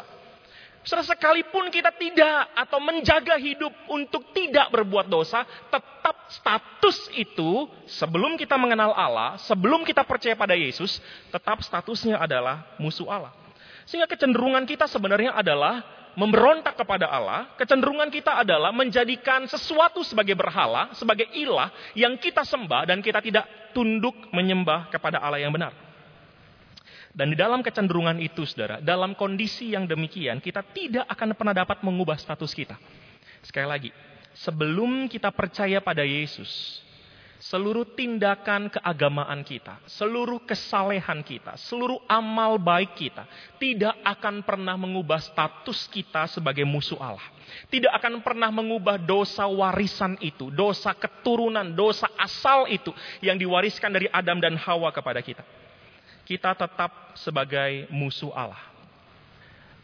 Sekalipun 0.88 1.68
kita 1.68 1.92
tidak 1.92 2.48
atau 2.56 2.80
menjaga 2.80 3.36
hidup 3.36 3.76
untuk 3.92 4.32
tidak 4.32 4.72
berbuat 4.72 5.12
dosa, 5.12 5.44
tetap 5.68 6.16
status 6.32 7.12
itu 7.20 7.68
sebelum 7.92 8.40
kita 8.40 8.56
mengenal 8.56 8.96
Allah, 8.96 9.36
sebelum 9.44 9.84
kita 9.84 10.08
percaya 10.08 10.40
pada 10.40 10.56
Yesus, 10.56 11.04
tetap 11.28 11.60
statusnya 11.60 12.16
adalah 12.16 12.64
musuh 12.80 13.12
Allah. 13.12 13.36
Sehingga 13.84 14.08
kecenderungan 14.08 14.64
kita 14.64 14.88
sebenarnya 14.88 15.36
adalah 15.36 15.84
memberontak 16.18 16.74
kepada 16.74 17.06
Allah, 17.06 17.54
kecenderungan 17.62 18.10
kita 18.10 18.42
adalah 18.42 18.74
menjadikan 18.74 19.46
sesuatu 19.46 20.02
sebagai 20.02 20.34
berhala, 20.34 20.90
sebagai 20.98 21.30
ilah 21.38 21.70
yang 21.94 22.18
kita 22.18 22.42
sembah 22.42 22.90
dan 22.90 23.06
kita 23.06 23.22
tidak 23.22 23.46
tunduk 23.78 24.18
menyembah 24.34 24.90
kepada 24.90 25.22
Allah 25.22 25.38
yang 25.38 25.54
benar. 25.54 25.78
Dan 27.14 27.34
di 27.34 27.38
dalam 27.38 27.62
kecenderungan 27.62 28.18
itu, 28.18 28.50
saudara, 28.50 28.82
dalam 28.82 29.14
kondisi 29.14 29.78
yang 29.78 29.86
demikian, 29.86 30.42
kita 30.42 30.66
tidak 30.74 31.06
akan 31.06 31.38
pernah 31.38 31.54
dapat 31.54 31.86
mengubah 31.86 32.18
status 32.18 32.50
kita. 32.50 32.78
Sekali 33.46 33.70
lagi, 33.70 33.90
sebelum 34.34 35.06
kita 35.06 35.30
percaya 35.30 35.82
pada 35.82 36.02
Yesus, 36.02 36.82
seluruh 37.48 37.88
tindakan 37.96 38.68
keagamaan 38.68 39.40
kita, 39.48 39.80
seluruh 39.88 40.44
kesalehan 40.44 41.24
kita, 41.24 41.56
seluruh 41.56 42.04
amal 42.12 42.60
baik 42.60 43.00
kita 43.00 43.24
tidak 43.56 43.96
akan 44.04 44.44
pernah 44.44 44.76
mengubah 44.76 45.24
status 45.24 45.88
kita 45.88 46.28
sebagai 46.28 46.68
musuh 46.68 47.00
Allah. 47.00 47.24
Tidak 47.72 47.88
akan 47.88 48.20
pernah 48.20 48.52
mengubah 48.52 49.00
dosa 49.00 49.48
warisan 49.48 50.20
itu, 50.20 50.52
dosa 50.52 50.92
keturunan, 50.92 51.64
dosa 51.72 52.12
asal 52.20 52.68
itu 52.68 52.92
yang 53.24 53.40
diwariskan 53.40 53.96
dari 53.96 54.12
Adam 54.12 54.44
dan 54.44 54.60
Hawa 54.60 54.92
kepada 54.92 55.24
kita. 55.24 55.48
Kita 56.28 56.52
tetap 56.52 57.16
sebagai 57.16 57.88
musuh 57.88 58.36
Allah. 58.36 58.60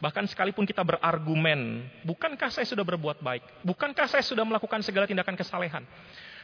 Bahkan 0.03 0.27
sekalipun 0.27 0.67
kita 0.67 0.83
berargumen, 0.83 1.87
bukankah 2.03 2.51
saya 2.51 2.67
sudah 2.67 2.83
berbuat 2.83 3.23
baik? 3.23 3.63
Bukankah 3.63 4.11
saya 4.11 4.19
sudah 4.19 4.43
melakukan 4.43 4.83
segala 4.83 5.07
tindakan 5.07 5.39
kesalehan? 5.39 5.87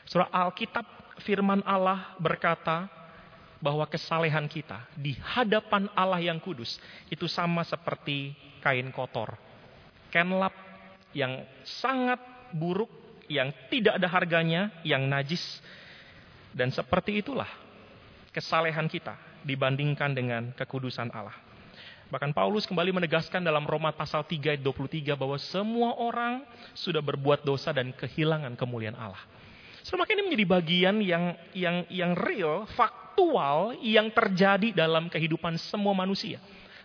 Surah 0.07 0.31
Alkitab 0.31 1.08
firman 1.19 1.61
Allah 1.67 2.15
berkata, 2.19 2.88
bahwa 3.59 3.83
kesalehan 3.85 4.47
kita 4.47 4.88
di 4.95 5.19
hadapan 5.19 5.91
Allah 5.91 6.23
yang 6.23 6.39
kudus 6.39 6.79
itu 7.11 7.27
sama 7.27 7.67
seperti 7.67 8.31
kain 8.63 8.88
kotor. 8.95 9.35
Kenlap 10.09 10.55
yang 11.11 11.43
sangat 11.67 12.17
buruk, 12.55 12.89
yang 13.27 13.51
tidak 13.67 13.99
ada 13.99 14.07
harganya, 14.09 14.73
yang 14.81 15.05
najis. 15.05 15.43
Dan 16.55 16.73
seperti 16.73 17.21
itulah 17.21 17.47
kesalehan 18.33 18.89
kita 18.89 19.13
dibandingkan 19.45 20.15
dengan 20.15 20.49
kekudusan 20.57 21.13
Allah. 21.13 21.35
Bahkan 22.09 22.33
Paulus 22.33 22.65
kembali 22.65 22.89
menegaskan 22.89 23.45
dalam 23.45 23.69
Roma 23.69 23.93
pasal 23.93 24.25
3 24.25 24.57
ayat 24.57 24.63
23 24.65 25.13
bahwa 25.13 25.38
semua 25.38 25.93
orang 25.93 26.41
sudah 26.73 27.05
berbuat 27.05 27.45
dosa 27.45 27.69
dan 27.69 27.93
kehilangan 27.93 28.57
kemuliaan 28.57 28.97
Allah. 28.97 29.21
So, 29.83 29.95
maka 29.95 30.12
ini 30.12 30.27
menjadi 30.27 30.45
bagian 30.48 30.95
yang 31.00 31.36
yang 31.55 31.88
yang 31.88 32.12
real, 32.15 32.67
faktual 32.75 33.75
yang 33.79 34.12
terjadi 34.12 34.75
dalam 34.75 35.07
kehidupan 35.07 35.55
semua 35.59 35.95
manusia. 35.95 36.39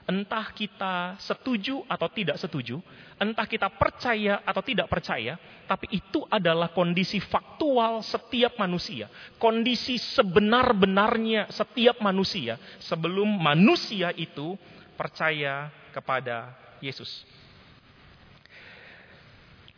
Entah 0.04 0.52
kita 0.52 1.16
setuju 1.16 1.80
atau 1.88 2.12
tidak 2.12 2.36
setuju, 2.36 2.76
entah 3.16 3.48
kita 3.48 3.72
percaya 3.72 4.44
atau 4.44 4.60
tidak 4.60 4.84
percaya, 4.92 5.40
tapi 5.64 5.88
itu 5.96 6.20
adalah 6.28 6.76
kondisi 6.76 7.24
faktual 7.24 8.04
setiap 8.04 8.60
manusia. 8.60 9.08
Kondisi 9.40 9.96
sebenar-benarnya 9.96 11.48
setiap 11.48 12.04
manusia 12.04 12.60
sebelum 12.84 13.24
manusia 13.32 14.12
itu 14.12 14.60
percaya 14.92 15.72
kepada 15.96 16.52
Yesus. 16.84 17.24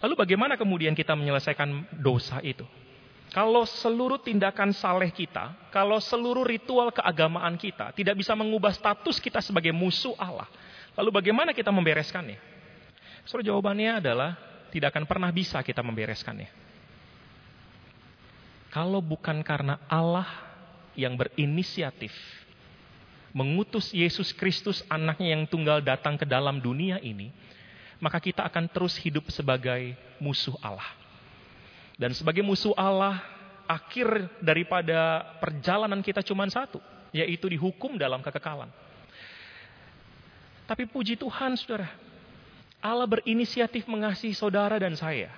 Lalu 0.03 0.15
bagaimana 0.19 0.59
kemudian 0.59 0.93
kita 0.93 1.15
menyelesaikan 1.15 2.03
dosa 2.03 2.43
itu? 2.43 2.67
Kalau 3.37 3.69
seluruh 3.69 4.17
tindakan 4.17 4.73
saleh 4.73 5.13
kita, 5.13 5.53
kalau 5.69 6.01
seluruh 6.01 6.41
ritual 6.41 6.89
keagamaan 6.89 7.61
kita 7.61 7.93
tidak 7.93 8.17
bisa 8.17 8.33
mengubah 8.33 8.73
status 8.73 9.21
kita 9.21 9.45
sebagai 9.45 9.77
musuh 9.77 10.17
Allah, 10.17 10.49
lalu 10.97 11.21
bagaimana 11.21 11.53
kita 11.53 11.69
membereskannya? 11.69 12.41
So, 13.29 13.45
jawabannya 13.45 14.01
adalah 14.01 14.41
tidak 14.73 14.97
akan 14.97 15.05
pernah 15.05 15.29
bisa 15.37 15.61
kita 15.61 15.85
membereskannya. 15.85 16.49
Kalau 18.73 19.05
bukan 19.05 19.45
karena 19.45 19.85
Allah 19.85 20.25
yang 20.97 21.13
berinisiatif 21.21 22.17
mengutus 23.37 23.93
Yesus 23.93 24.33
Kristus 24.33 24.81
anaknya 24.89 25.37
yang 25.37 25.45
tunggal 25.45 25.85
datang 25.85 26.17
ke 26.17 26.25
dalam 26.25 26.57
dunia 26.57 26.97
ini, 27.05 27.29
maka 28.01 28.17
kita 28.17 28.49
akan 28.49 28.65
terus 28.73 28.97
hidup 28.97 29.29
sebagai 29.29 29.93
musuh 30.17 30.57
Allah. 30.65 30.89
Dan 31.97 32.13
sebagai 32.13 32.45
musuh 32.45 32.77
Allah, 32.77 33.25
akhir 33.65 34.29
daripada 34.45 35.25
perjalanan 35.41 36.05
kita 36.05 36.21
cuma 36.21 36.45
satu, 36.49 36.79
yaitu 37.11 37.49
dihukum 37.49 37.97
dalam 37.97 38.21
kekekalan. 38.21 38.69
Tapi 40.69 40.85
puji 40.85 41.17
Tuhan, 41.17 41.57
saudara, 41.57 41.89
Allah 42.85 43.09
berinisiatif 43.09 43.89
mengasihi 43.89 44.37
saudara 44.37 44.77
dan 44.77 44.93
saya. 44.93 45.33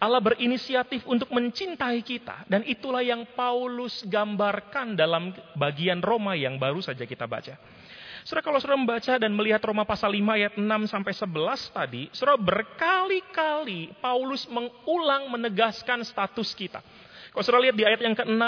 Allah 0.00 0.18
berinisiatif 0.18 1.06
untuk 1.06 1.30
mencintai 1.30 2.02
kita. 2.02 2.44
Dan 2.50 2.66
itulah 2.66 3.00
yang 3.00 3.24
Paulus 3.36 4.02
gambarkan 4.04 4.98
dalam 4.98 5.30
bagian 5.54 6.02
Roma 6.02 6.34
yang 6.34 6.58
baru 6.58 6.82
saja 6.82 7.06
kita 7.06 7.30
baca. 7.30 7.54
Saudara 8.24 8.40
kalau 8.40 8.56
saudara 8.56 8.80
membaca 8.80 9.20
dan 9.20 9.36
melihat 9.36 9.60
Roma 9.68 9.84
pasal 9.84 10.16
5 10.16 10.24
ayat 10.32 10.52
6 10.56 10.64
sampai 10.88 11.12
11 11.12 11.76
tadi, 11.76 12.02
saudara 12.08 12.40
berkali-kali 12.40 13.92
Paulus 14.00 14.48
mengulang 14.48 15.28
menegaskan 15.28 16.00
status 16.00 16.56
kita. 16.56 16.80
Kalau 17.34 17.42
saudara 17.42 17.66
lihat 17.66 17.74
di 17.74 17.82
ayat 17.82 17.98
yang 17.98 18.14
ke-6, 18.14 18.46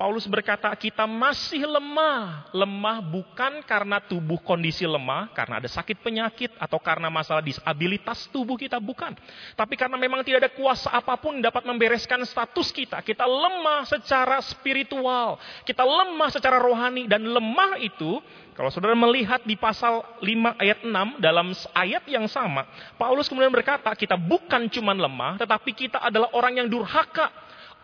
Paulus 0.00 0.24
berkata, 0.24 0.72
kita 0.72 1.04
masih 1.04 1.68
lemah. 1.68 2.48
Lemah 2.56 3.04
bukan 3.04 3.60
karena 3.60 4.00
tubuh 4.00 4.40
kondisi 4.40 4.88
lemah, 4.88 5.28
karena 5.36 5.60
ada 5.60 5.68
sakit 5.68 6.00
penyakit, 6.00 6.48
atau 6.56 6.80
karena 6.80 7.12
masalah 7.12 7.44
disabilitas 7.44 8.32
tubuh 8.32 8.56
kita, 8.56 8.80
bukan. 8.80 9.12
Tapi 9.52 9.76
karena 9.76 10.00
memang 10.00 10.24
tidak 10.24 10.48
ada 10.48 10.52
kuasa 10.56 10.88
apa 10.88 11.12
pun 11.20 11.44
dapat 11.44 11.60
membereskan 11.68 12.24
status 12.24 12.72
kita. 12.72 13.04
Kita 13.04 13.28
lemah 13.28 13.84
secara 13.84 14.40
spiritual, 14.40 15.36
kita 15.68 15.84
lemah 15.84 16.32
secara 16.32 16.56
rohani, 16.56 17.04
dan 17.04 17.28
lemah 17.28 17.76
itu, 17.84 18.16
kalau 18.56 18.72
saudara 18.72 18.96
melihat 18.96 19.44
di 19.44 19.60
pasal 19.60 20.08
5 20.24 20.56
ayat 20.56 20.80
6, 20.80 21.20
dalam 21.20 21.52
ayat 21.76 22.08
yang 22.08 22.24
sama, 22.32 22.64
Paulus 22.96 23.28
kemudian 23.28 23.52
berkata, 23.52 23.92
kita 23.92 24.16
bukan 24.16 24.72
cuma 24.72 24.96
lemah, 24.96 25.36
tetapi 25.36 25.76
kita 25.76 26.00
adalah 26.00 26.32
orang 26.32 26.64
yang 26.64 26.68
durhaka, 26.72 27.28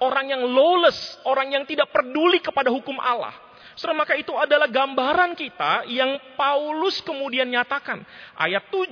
orang 0.03 0.35
yang 0.35 0.43
lawless, 0.47 1.19
orang 1.27 1.55
yang 1.55 1.65
tidak 1.67 1.91
peduli 1.91 2.39
kepada 2.43 2.71
hukum 2.71 2.99
Allah. 2.99 3.35
Saudara, 3.79 4.03
maka 4.03 4.19
itu 4.19 4.35
adalah 4.35 4.67
gambaran 4.67 5.39
kita 5.39 5.87
yang 5.87 6.19
Paulus 6.35 6.99
kemudian 6.99 7.47
nyatakan. 7.47 8.03
Ayat 8.35 8.67
7, 8.75 8.91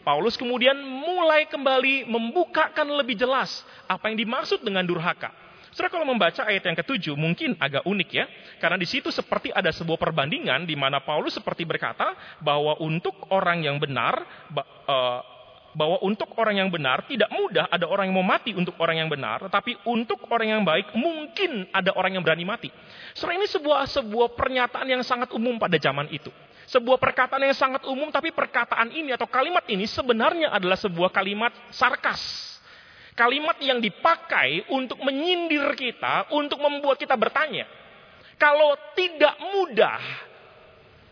Paulus 0.00 0.40
kemudian 0.40 0.78
mulai 0.80 1.44
kembali 1.44 2.08
membukakan 2.08 2.96
lebih 2.96 3.20
jelas 3.20 3.60
apa 3.84 4.08
yang 4.08 4.16
dimaksud 4.16 4.64
dengan 4.64 4.88
durhaka. 4.88 5.34
Saudara 5.76 5.92
kalau 5.92 6.08
membaca 6.08 6.48
ayat 6.48 6.64
yang 6.64 6.78
ketujuh 6.80 7.12
mungkin 7.20 7.52
agak 7.60 7.84
unik 7.84 8.08
ya. 8.08 8.24
Karena 8.56 8.80
di 8.80 8.88
situ 8.88 9.12
seperti 9.12 9.52
ada 9.52 9.68
sebuah 9.68 10.00
perbandingan 10.00 10.64
di 10.64 10.72
mana 10.72 11.04
Paulus 11.04 11.36
seperti 11.36 11.68
berkata 11.68 12.16
bahwa 12.40 12.80
untuk 12.80 13.12
orang 13.28 13.60
yang 13.60 13.76
benar, 13.76 14.24
uh, 14.56 15.20
bahwa 15.76 16.00
untuk 16.00 16.32
orang 16.40 16.64
yang 16.64 16.72
benar 16.72 17.04
tidak 17.04 17.28
mudah 17.28 17.68
ada 17.68 17.84
orang 17.84 18.08
yang 18.08 18.16
mau 18.16 18.24
mati 18.24 18.56
untuk 18.56 18.72
orang 18.80 19.04
yang 19.04 19.12
benar, 19.12 19.44
tetapi 19.44 19.76
untuk 19.84 20.24
orang 20.32 20.56
yang 20.56 20.62
baik 20.64 20.96
mungkin 20.96 21.68
ada 21.68 21.92
orang 21.92 22.16
yang 22.16 22.24
berani 22.24 22.48
mati. 22.48 22.72
Sebenarnya 23.12 23.44
ini 23.44 23.48
sebuah 23.52 23.80
sebuah 23.84 24.28
pernyataan 24.32 24.88
yang 24.88 25.04
sangat 25.04 25.36
umum 25.36 25.60
pada 25.60 25.76
zaman 25.76 26.08
itu. 26.08 26.32
Sebuah 26.66 26.96
perkataan 26.96 27.44
yang 27.44 27.54
sangat 27.54 27.84
umum 27.84 28.08
tapi 28.08 28.32
perkataan 28.32 28.90
ini 28.90 29.12
atau 29.12 29.28
kalimat 29.28 29.62
ini 29.68 29.84
sebenarnya 29.84 30.50
adalah 30.50 30.80
sebuah 30.80 31.12
kalimat 31.12 31.52
sarkas. 31.68 32.18
Kalimat 33.12 33.60
yang 33.60 33.80
dipakai 33.80 34.68
untuk 34.72 35.00
menyindir 35.04 35.76
kita, 35.76 36.32
untuk 36.32 36.60
membuat 36.60 36.96
kita 37.00 37.16
bertanya. 37.16 37.68
Kalau 38.36 38.76
tidak 38.92 39.32
mudah 39.40 40.00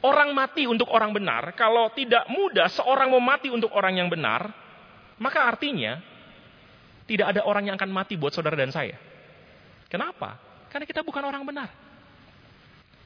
orang 0.04 0.36
mati 0.36 0.68
untuk 0.68 0.92
orang 0.92 1.16
benar, 1.16 1.56
kalau 1.56 1.88
tidak 1.96 2.28
mudah 2.28 2.68
seorang 2.68 3.08
mau 3.08 3.24
mati 3.24 3.48
untuk 3.48 3.72
orang 3.72 3.96
yang 3.96 4.12
benar, 4.12 4.52
maka 5.16 5.48
artinya 5.48 5.96
tidak 7.08 7.32
ada 7.32 7.40
orang 7.48 7.72
yang 7.72 7.76
akan 7.80 7.88
mati 7.88 8.20
buat 8.20 8.36
saudara 8.36 8.54
dan 8.54 8.68
saya. 8.68 9.00
Kenapa? 9.88 10.36
Karena 10.68 10.84
kita 10.84 11.00
bukan 11.00 11.24
orang 11.24 11.40
benar. 11.48 11.68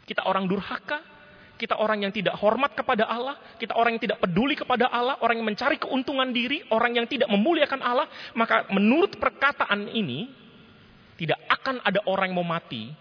Kita 0.08 0.26
orang 0.26 0.48
durhaka, 0.50 0.98
kita 1.61 1.78
orang 1.78 2.02
yang 2.06 2.12
tidak 2.14 2.34
hormat 2.38 2.74
kepada 2.74 3.06
Allah, 3.06 3.37
kita 3.61 3.76
orang 3.78 3.98
yang 3.98 4.02
tidak 4.02 4.18
peduli 4.18 4.58
kepada 4.58 4.88
Allah, 4.90 5.20
orang 5.22 5.38
yang 5.38 5.48
mencari 5.52 5.76
keuntungan 5.78 6.30
diri, 6.34 6.64
orang 6.72 6.98
yang 6.98 7.06
tidak 7.06 7.28
memuliakan 7.30 7.78
Allah, 7.82 8.08
maka 8.34 8.66
menurut 8.74 9.14
perkataan 9.20 9.90
ini 9.92 10.32
tidak 11.18 11.38
akan 11.50 11.82
ada 11.82 12.00
orang 12.06 12.30
yang 12.32 12.38
mau 12.40 12.46
mati 12.46 12.94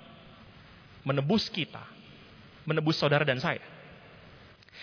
menebus 1.06 1.48
kita, 1.48 1.86
menebus 2.68 3.00
saudara 3.00 3.24
dan 3.24 3.40
saya. 3.40 3.77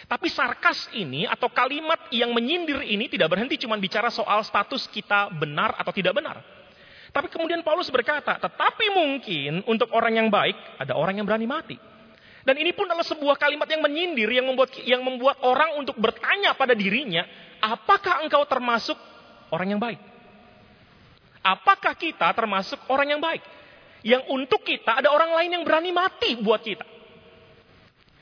Tapi 0.05 0.29
sarkas 0.29 0.93
ini 0.93 1.25
atau 1.25 1.49
kalimat 1.49 2.12
yang 2.12 2.33
menyindir 2.37 2.85
ini 2.85 3.09
tidak 3.09 3.33
berhenti 3.33 3.57
cuma 3.57 3.81
bicara 3.81 4.12
soal 4.12 4.45
status 4.45 4.85
kita 4.93 5.33
benar 5.33 5.75
atau 5.81 5.93
tidak 5.97 6.12
benar. 6.12 6.45
Tapi 7.14 7.31
kemudian 7.31 7.62
Paulus 7.64 7.88
berkata, 7.88 8.37
tetapi 8.37 8.90
mungkin 8.93 9.62
untuk 9.71 9.88
orang 9.95 10.19
yang 10.19 10.29
baik 10.29 10.59
ada 10.77 10.99
orang 10.99 11.17
yang 11.17 11.27
berani 11.27 11.47
mati. 11.47 11.77
Dan 12.45 12.61
ini 12.61 12.77
pun 12.77 12.85
adalah 12.85 13.07
sebuah 13.07 13.40
kalimat 13.40 13.64
yang 13.64 13.81
menyindir 13.81 14.29
yang 14.29 14.45
membuat 14.45 14.77
yang 14.85 15.01
membuat 15.01 15.40
orang 15.40 15.81
untuk 15.81 15.97
bertanya 15.97 16.53
pada 16.53 16.77
dirinya, 16.77 17.25
apakah 17.64 18.21
engkau 18.21 18.45
termasuk 18.45 19.01
orang 19.49 19.73
yang 19.73 19.81
baik? 19.81 19.97
Apakah 21.40 21.97
kita 21.97 22.29
termasuk 22.37 22.77
orang 22.93 23.17
yang 23.17 23.23
baik? 23.25 23.40
Yang 24.05 24.29
untuk 24.29 24.61
kita 24.61 25.01
ada 25.01 25.09
orang 25.09 25.33
lain 25.33 25.51
yang 25.57 25.64
berani 25.64 25.88
mati 25.93 26.37
buat 26.37 26.61
kita. 26.61 26.94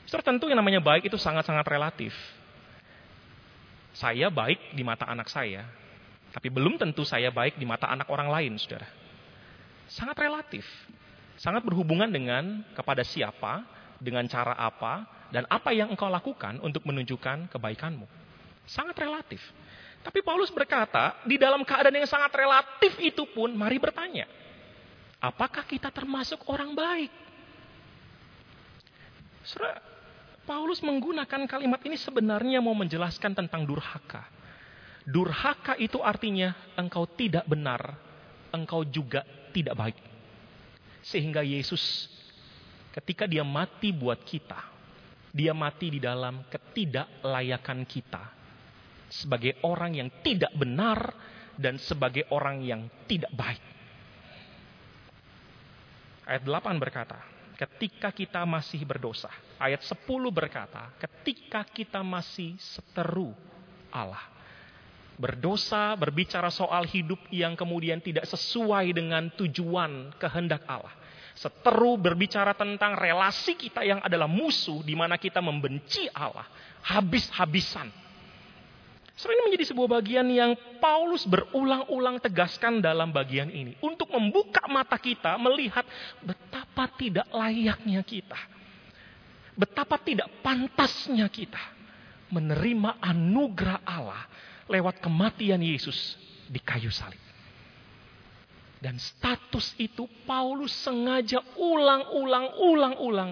Saudara 0.07 0.35
tentu 0.35 0.51
yang 0.51 0.59
namanya 0.59 0.83
baik 0.83 1.07
itu 1.07 1.15
sangat-sangat 1.15 1.63
relatif. 1.67 2.13
Saya 3.93 4.27
baik 4.33 4.73
di 4.73 4.81
mata 4.81 5.05
anak 5.05 5.29
saya, 5.29 5.63
tapi 6.33 6.49
belum 6.49 6.81
tentu 6.81 7.05
saya 7.05 7.29
baik 7.29 7.61
di 7.61 7.65
mata 7.65 7.85
anak 7.85 8.09
orang 8.09 8.27
lain, 8.27 8.57
saudara. 8.57 8.89
Sangat 9.85 10.17
relatif. 10.17 10.65
Sangat 11.37 11.61
berhubungan 11.61 12.09
dengan 12.09 12.65
kepada 12.73 13.05
siapa, 13.05 13.61
dengan 14.01 14.25
cara 14.25 14.57
apa, 14.57 15.05
dan 15.29 15.45
apa 15.45 15.69
yang 15.73 15.93
engkau 15.93 16.09
lakukan 16.09 16.57
untuk 16.65 16.85
menunjukkan 16.89 17.53
kebaikanmu. 17.53 18.05
Sangat 18.65 18.97
relatif. 18.97 19.41
Tapi 20.01 20.19
Paulus 20.25 20.49
berkata, 20.49 21.21
di 21.23 21.37
dalam 21.37 21.61
keadaan 21.63 21.95
yang 21.95 22.09
sangat 22.09 22.33
relatif 22.33 22.97
itu 22.99 23.23
pun, 23.29 23.53
mari 23.53 23.77
bertanya. 23.77 24.25
Apakah 25.23 25.63
kita 25.63 25.87
termasuk 25.93 26.43
orang 26.51 26.75
baik? 26.75 27.11
Saudara, 29.47 29.79
Paulus 30.43 30.83
menggunakan 30.83 31.47
kalimat 31.47 31.79
ini 31.87 31.95
sebenarnya 31.95 32.59
mau 32.59 32.75
menjelaskan 32.75 33.31
tentang 33.31 33.63
durhaka. 33.63 34.27
Durhaka 35.03 35.75
itu 35.79 35.99
artinya 36.03 36.55
engkau 36.75 37.07
tidak 37.07 37.47
benar, 37.47 37.95
engkau 38.51 38.83
juga 38.83 39.23
tidak 39.51 39.75
baik. 39.75 39.97
Sehingga 41.03 41.43
Yesus 41.43 42.13
Ketika 42.93 43.25
dia 43.25 43.41
mati 43.41 43.89
buat 43.89 44.21
kita, 44.21 44.69
dia 45.33 45.49
mati 45.49 45.89
di 45.89 45.97
dalam 45.97 46.45
ketidaklayakan 46.45 47.89
kita 47.89 48.21
sebagai 49.09 49.57
orang 49.65 49.97
yang 49.97 50.09
tidak 50.21 50.53
benar 50.53 51.09
dan 51.57 51.81
sebagai 51.81 52.29
orang 52.29 52.61
yang 52.61 52.85
tidak 53.09 53.33
baik. 53.33 53.61
Ayat 56.29 56.45
8 56.45 56.77
berkata, 56.77 57.17
ketika 57.55 58.09
kita 58.11 58.41
masih 58.43 58.81
berdosa. 58.83 59.29
Ayat 59.61 59.81
10 59.85 60.05
berkata, 60.33 60.91
ketika 60.99 61.63
kita 61.67 62.01
masih 62.01 62.57
seteru 62.59 63.31
Allah. 63.93 64.31
Berdosa, 65.13 65.93
berbicara 65.93 66.49
soal 66.49 66.89
hidup 66.89 67.21
yang 67.29 67.53
kemudian 67.53 68.01
tidak 68.01 68.25
sesuai 68.25 68.97
dengan 68.97 69.29
tujuan 69.37 70.09
kehendak 70.17 70.65
Allah 70.65 71.03
Seteru 71.33 71.97
berbicara 71.97 72.53
tentang 72.53 72.93
relasi 72.93 73.57
kita 73.57 73.81
yang 73.81 73.97
adalah 74.05 74.29
musuh 74.29 74.85
di 74.85 74.93
mana 74.93 75.17
kita 75.17 75.41
membenci 75.41 76.05
Allah 76.13 76.45
habis-habisan. 76.85 77.89
Sering 79.13 79.37
ini 79.37 79.43
menjadi 79.53 79.65
sebuah 79.69 80.01
bagian 80.01 80.25
yang 80.33 80.57
Paulus 80.81 81.29
berulang-ulang 81.29 82.17
tegaskan 82.17 82.81
dalam 82.81 83.13
bagian 83.13 83.53
ini. 83.53 83.77
Untuk 83.77 84.09
membuka 84.09 84.65
mata 84.65 84.97
kita 84.97 85.37
melihat 85.37 85.85
betapa 86.25 86.89
tidak 86.97 87.29
layaknya 87.29 88.01
kita. 88.01 88.39
Betapa 89.53 90.01
tidak 90.01 90.33
pantasnya 90.41 91.29
kita 91.29 91.61
menerima 92.33 92.97
anugerah 92.97 93.85
Allah 93.85 94.25
lewat 94.65 94.97
kematian 94.97 95.61
Yesus 95.61 96.17
di 96.49 96.57
kayu 96.57 96.89
salib. 96.89 97.21
Dan 98.81 98.97
status 98.97 99.77
itu 99.77 100.09
Paulus 100.25 100.73
sengaja 100.73 101.39
ulang-ulang, 101.55 102.59
ulang-ulang 102.59 103.31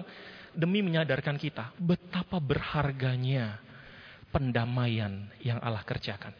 demi 0.54 0.80
menyadarkan 0.80 1.36
kita 1.36 1.74
betapa 1.76 2.38
berharganya 2.38 3.60
pendamaian 4.32 5.28
yang 5.44 5.60
Allah 5.60 5.84
kerjakan. 5.84 6.32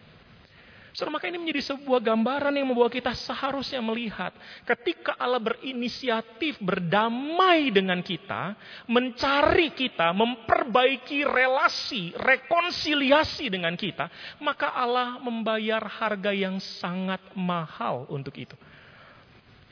Saudara, 0.92 1.16
maka 1.16 1.24
ini 1.24 1.40
menjadi 1.40 1.72
sebuah 1.72 2.04
gambaran 2.04 2.52
yang 2.52 2.68
membawa 2.68 2.92
kita 2.92 3.16
seharusnya 3.16 3.80
melihat 3.80 4.28
ketika 4.68 5.16
Allah 5.16 5.40
berinisiatif 5.40 6.60
berdamai 6.60 7.72
dengan 7.72 8.04
kita, 8.04 8.52
mencari 8.92 9.72
kita, 9.72 10.12
memperbaiki 10.12 11.24
relasi, 11.24 12.12
rekonsiliasi 12.12 13.48
dengan 13.48 13.72
kita, 13.72 14.12
maka 14.44 14.68
Allah 14.68 15.16
membayar 15.16 15.80
harga 15.80 16.28
yang 16.28 16.60
sangat 16.60 17.24
mahal 17.32 18.04
untuk 18.12 18.36
itu. 18.36 18.56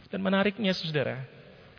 Dan 0.08 0.24
menariknya 0.24 0.72
saudara, 0.72 1.20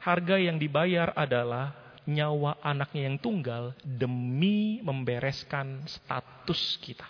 harga 0.05 0.37
yang 0.37 0.61
dibayar 0.61 1.17
adalah 1.17 1.80
nyawa 2.11 2.59
anaknya 2.59 3.07
yang 3.07 3.17
tunggal 3.17 3.71
demi 3.81 4.83
membereskan 4.83 5.87
status 5.87 6.77
kita. 6.83 7.07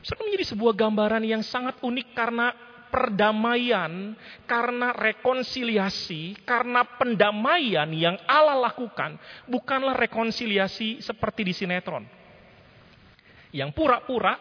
Saudara 0.00 0.32
menjadi 0.32 0.46
sebuah 0.56 0.74
gambaran 0.74 1.24
yang 1.28 1.44
sangat 1.44 1.76
unik 1.84 2.08
karena 2.16 2.56
perdamaian, 2.90 4.18
karena 4.44 4.90
rekonsiliasi, 4.96 6.42
karena 6.42 6.82
pendamaian 6.98 7.86
yang 7.94 8.18
Allah 8.26 8.58
lakukan 8.58 9.16
bukanlah 9.46 9.94
rekonsiliasi 9.94 11.04
seperti 11.04 11.46
di 11.46 11.54
sinetron. 11.54 12.04
Yang 13.54 13.70
pura-pura 13.76 14.34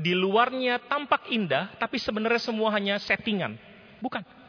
di 0.00 0.16
luarnya 0.16 0.80
tampak 0.88 1.28
indah, 1.28 1.76
tapi 1.76 2.00
sebenarnya 2.00 2.40
semua 2.40 2.72
hanya 2.72 2.96
settingan. 2.96 3.58
Bukan. 4.00 4.39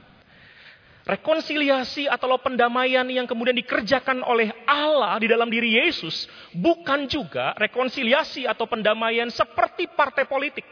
Rekonsiliasi 1.11 2.07
atau 2.07 2.39
pendamaian 2.39 3.03
yang 3.03 3.27
kemudian 3.27 3.51
dikerjakan 3.59 4.23
oleh 4.23 4.47
Allah 4.63 5.19
di 5.19 5.27
dalam 5.27 5.51
diri 5.51 5.75
Yesus 5.75 6.23
bukan 6.55 7.03
juga 7.11 7.51
rekonsiliasi 7.59 8.47
atau 8.47 8.63
pendamaian 8.63 9.27
seperti 9.27 9.91
partai 9.91 10.23
politik. 10.23 10.63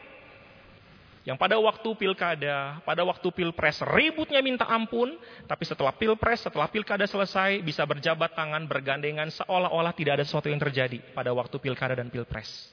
Yang 1.27 1.35
pada 1.43 1.59
waktu 1.59 1.89
pilkada, 1.91 2.79
pada 2.87 3.03
waktu 3.03 3.27
pilpres 3.35 3.83
ributnya 3.83 4.39
minta 4.39 4.63
ampun, 4.63 5.19
tapi 5.43 5.67
setelah 5.67 5.91
pilpres, 5.91 6.47
setelah 6.47 6.71
pilkada 6.71 7.03
selesai 7.03 7.59
bisa 7.59 7.83
berjabat 7.83 8.31
tangan 8.31 8.63
bergandengan 8.63 9.27
seolah-olah 9.43 9.91
tidak 9.91 10.23
ada 10.23 10.25
sesuatu 10.25 10.47
yang 10.47 10.63
terjadi 10.63 11.03
pada 11.11 11.35
waktu 11.35 11.59
pilkada 11.59 11.99
dan 11.99 12.07
pilpres. 12.07 12.71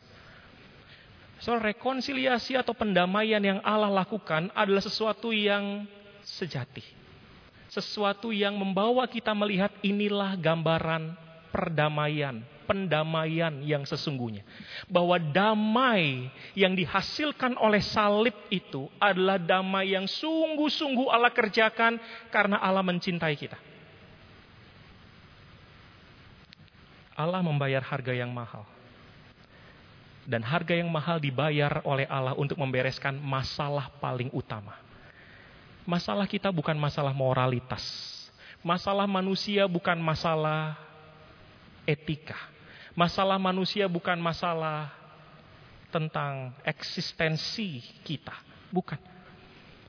Soal 1.42 1.58
rekonsiliasi 1.58 2.54
atau 2.54 2.78
pendamaian 2.78 3.42
yang 3.42 3.58
Allah 3.66 3.90
lakukan 3.90 4.54
adalah 4.54 4.86
sesuatu 4.86 5.34
yang 5.34 5.82
sejati 6.22 7.05
sesuatu 7.70 8.30
yang 8.30 8.54
membawa 8.54 9.06
kita 9.10 9.34
melihat 9.34 9.74
inilah 9.82 10.38
gambaran 10.38 11.14
perdamaian, 11.50 12.42
pendamaian 12.68 13.52
yang 13.64 13.82
sesungguhnya. 13.82 14.46
Bahwa 14.86 15.18
damai 15.18 16.30
yang 16.54 16.78
dihasilkan 16.78 17.58
oleh 17.58 17.82
salib 17.82 18.34
itu 18.52 18.86
adalah 19.02 19.40
damai 19.40 19.96
yang 19.96 20.06
sungguh-sungguh 20.06 21.10
Allah 21.10 21.32
kerjakan 21.32 21.98
karena 22.30 22.60
Allah 22.60 22.84
mencintai 22.86 23.34
kita. 23.34 23.58
Allah 27.16 27.40
membayar 27.40 27.80
harga 27.80 28.12
yang 28.12 28.28
mahal. 28.28 28.68
Dan 30.26 30.42
harga 30.42 30.74
yang 30.74 30.90
mahal 30.90 31.22
dibayar 31.22 31.80
oleh 31.86 32.04
Allah 32.10 32.34
untuk 32.34 32.58
membereskan 32.58 33.14
masalah 33.22 33.88
paling 34.02 34.26
utama 34.34 34.85
Masalah 35.86 36.26
kita 36.26 36.50
bukan 36.50 36.74
masalah 36.74 37.14
moralitas. 37.14 37.86
Masalah 38.58 39.06
manusia 39.06 39.70
bukan 39.70 39.94
masalah 40.02 40.74
etika. 41.86 42.34
Masalah 42.98 43.38
manusia 43.38 43.86
bukan 43.86 44.18
masalah 44.18 44.90
tentang 45.94 46.50
eksistensi 46.66 47.86
kita. 48.02 48.34
Bukan. 48.74 48.98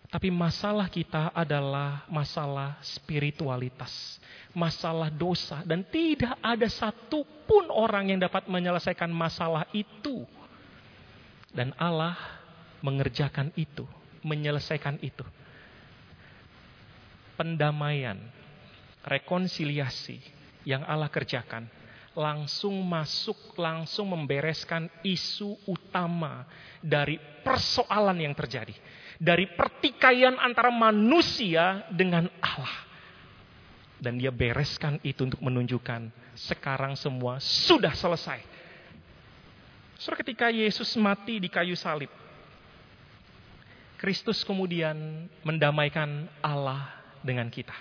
Tapi 0.08 0.30
masalah 0.30 0.86
kita 0.86 1.34
adalah 1.34 2.06
masalah 2.08 2.78
spiritualitas, 2.80 4.22
masalah 4.56 5.12
dosa, 5.12 5.66
dan 5.68 5.84
tidak 5.84 6.38
ada 6.40 6.70
satupun 6.70 7.68
orang 7.74 8.14
yang 8.14 8.20
dapat 8.22 8.46
menyelesaikan 8.48 9.10
masalah 9.10 9.66
itu. 9.74 10.24
Dan 11.52 11.74
Allah 11.76 12.16
mengerjakan 12.86 13.50
itu, 13.58 13.84
menyelesaikan 14.22 15.02
itu 15.02 15.26
pendamaian, 17.38 18.18
rekonsiliasi 19.06 20.20
yang 20.68 20.84
Allah 20.84 21.08
kerjakan 21.08 21.70
langsung 22.18 22.74
masuk, 22.82 23.54
langsung 23.62 24.10
membereskan 24.10 24.90
isu 25.06 25.54
utama 25.70 26.50
dari 26.82 27.22
persoalan 27.46 28.18
yang 28.26 28.34
terjadi. 28.34 28.74
Dari 29.22 29.46
pertikaian 29.54 30.34
antara 30.42 30.74
manusia 30.74 31.86
dengan 31.94 32.26
Allah. 32.42 32.90
Dan 34.02 34.18
dia 34.18 34.34
bereskan 34.34 34.98
itu 35.06 35.30
untuk 35.30 35.42
menunjukkan 35.46 36.10
sekarang 36.34 36.98
semua 36.98 37.38
sudah 37.38 37.94
selesai. 37.94 38.42
Saudara 39.98 40.22
ketika 40.22 40.54
Yesus 40.54 40.94
mati 40.98 41.42
di 41.42 41.50
kayu 41.50 41.74
salib, 41.74 42.10
Kristus 43.98 44.46
kemudian 44.46 45.26
mendamaikan 45.42 46.30
Allah 46.46 46.97
dengan 47.26 47.50
kita. 47.50 47.76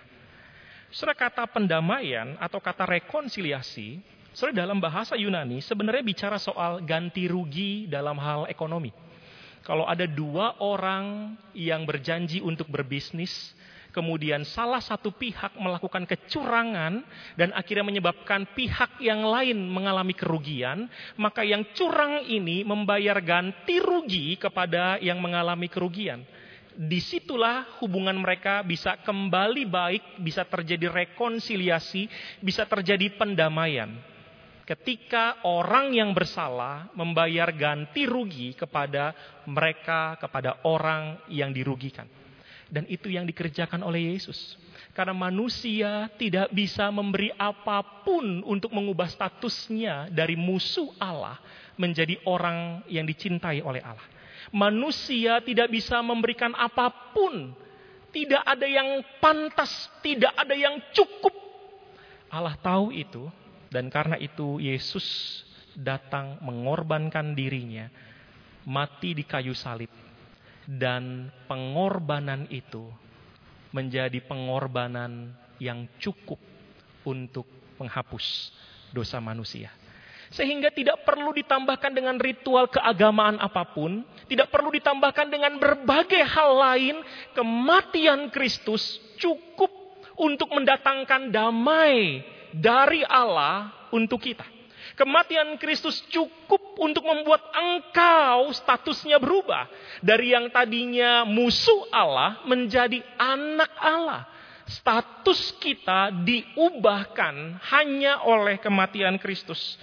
Saudara 0.92 1.29
kata 1.29 1.44
pendamaian 1.51 2.38
atau 2.38 2.62
kata 2.62 2.87
rekonsiliasi, 2.87 4.01
saudara 4.31 4.64
dalam 4.64 4.79
bahasa 4.79 5.18
Yunani 5.18 5.61
sebenarnya 5.61 6.05
bicara 6.07 6.38
soal 6.38 6.81
ganti 6.87 7.27
rugi 7.27 7.90
dalam 7.90 8.16
hal 8.16 8.46
ekonomi. 8.49 8.94
Kalau 9.66 9.83
ada 9.83 10.07
dua 10.07 10.62
orang 10.62 11.35
yang 11.51 11.83
berjanji 11.83 12.38
untuk 12.38 12.70
berbisnis, 12.70 13.51
kemudian 13.90 14.46
salah 14.46 14.79
satu 14.79 15.11
pihak 15.11 15.59
melakukan 15.59 16.07
kecurangan 16.07 17.03
dan 17.35 17.51
akhirnya 17.51 17.83
menyebabkan 17.83 18.46
pihak 18.55 19.03
yang 19.03 19.27
lain 19.27 19.66
mengalami 19.66 20.14
kerugian, 20.14 20.87
maka 21.18 21.42
yang 21.42 21.66
curang 21.75 22.22
ini 22.31 22.62
membayar 22.62 23.18
ganti 23.18 23.83
rugi 23.83 24.38
kepada 24.38 25.03
yang 25.03 25.18
mengalami 25.18 25.66
kerugian 25.66 26.22
di 26.76 27.00
situlah 27.00 27.80
hubungan 27.80 28.14
mereka 28.20 28.60
bisa 28.60 29.00
kembali 29.00 29.64
baik, 29.64 30.20
bisa 30.20 30.44
terjadi 30.44 30.92
rekonsiliasi, 30.92 32.04
bisa 32.44 32.68
terjadi 32.68 33.16
pendamaian. 33.16 33.96
Ketika 34.68 35.46
orang 35.46 35.96
yang 35.96 36.12
bersalah 36.12 36.92
membayar 36.92 37.48
ganti 37.54 38.04
rugi 38.04 38.52
kepada 38.52 39.16
mereka, 39.48 40.20
kepada 40.20 40.60
orang 40.68 41.22
yang 41.32 41.54
dirugikan. 41.54 42.04
Dan 42.66 42.82
itu 42.90 43.06
yang 43.06 43.22
dikerjakan 43.22 43.78
oleh 43.86 44.18
Yesus. 44.18 44.58
Karena 44.90 45.14
manusia 45.14 46.10
tidak 46.18 46.50
bisa 46.50 46.90
memberi 46.90 47.30
apa 47.38 48.02
pun 48.02 48.42
untuk 48.42 48.74
mengubah 48.74 49.06
statusnya 49.06 50.10
dari 50.10 50.34
musuh 50.34 50.90
Allah 50.98 51.38
menjadi 51.78 52.18
orang 52.26 52.82
yang 52.90 53.06
dicintai 53.06 53.62
oleh 53.62 53.78
Allah. 53.86 54.15
Manusia 54.54 55.42
tidak 55.42 55.72
bisa 55.72 55.98
memberikan 56.02 56.54
apa 56.54 56.90
pun. 57.14 57.54
Tidak 58.11 58.42
ada 58.42 58.64
yang 58.64 59.04
pantas, 59.20 59.92
tidak 60.00 60.32
ada 60.32 60.56
yang 60.56 60.80
cukup. 60.94 61.35
Allah 62.32 62.56
tahu 62.59 62.90
itu 62.90 63.28
dan 63.68 63.92
karena 63.92 64.16
itu 64.16 64.56
Yesus 64.56 65.04
datang 65.76 66.40
mengorbankan 66.40 67.37
dirinya 67.37 67.92
mati 68.64 69.12
di 69.12 69.22
kayu 69.22 69.52
salib 69.52 69.92
dan 70.66 71.30
pengorbanan 71.46 72.50
itu 72.50 72.90
menjadi 73.70 74.18
pengorbanan 74.26 75.30
yang 75.62 75.87
cukup 76.02 76.40
untuk 77.06 77.46
menghapus 77.78 78.50
dosa 78.90 79.22
manusia. 79.22 79.70
Sehingga 80.34 80.74
tidak 80.74 81.06
perlu 81.06 81.30
ditambahkan 81.30 81.92
dengan 81.94 82.18
ritual 82.18 82.66
keagamaan 82.66 83.38
apa 83.38 83.62
pun, 83.70 84.02
tidak 84.26 84.50
perlu 84.50 84.74
ditambahkan 84.74 85.30
dengan 85.30 85.54
berbagai 85.62 86.22
hal 86.26 86.50
lain, 86.56 86.96
kematian 87.32 88.28
Kristus 88.34 88.98
cukup 89.22 89.70
untuk 90.18 90.50
mendatangkan 90.50 91.30
damai 91.30 92.24
dari 92.50 93.04
Allah 93.06 93.70
untuk 93.92 94.24
kita. 94.24 94.56
Kematian 94.96 95.60
Kristus 95.60 96.00
cukup 96.08 96.80
untuk 96.80 97.04
membuat 97.04 97.44
engkau 97.52 98.48
statusnya 98.56 99.20
berubah. 99.20 99.68
Dari 100.00 100.32
yang 100.32 100.48
tadinya 100.48 101.26
musuh 101.28 101.90
Allah 101.92 102.40
menjadi 102.48 103.04
anak 103.20 103.72
Allah. 103.76 104.24
Status 104.66 105.54
kita 105.60 106.10
diubahkan 106.26 107.60
hanya 107.70 108.24
oleh 108.24 108.56
kematian 108.56 109.20
Kristus. 109.20 109.76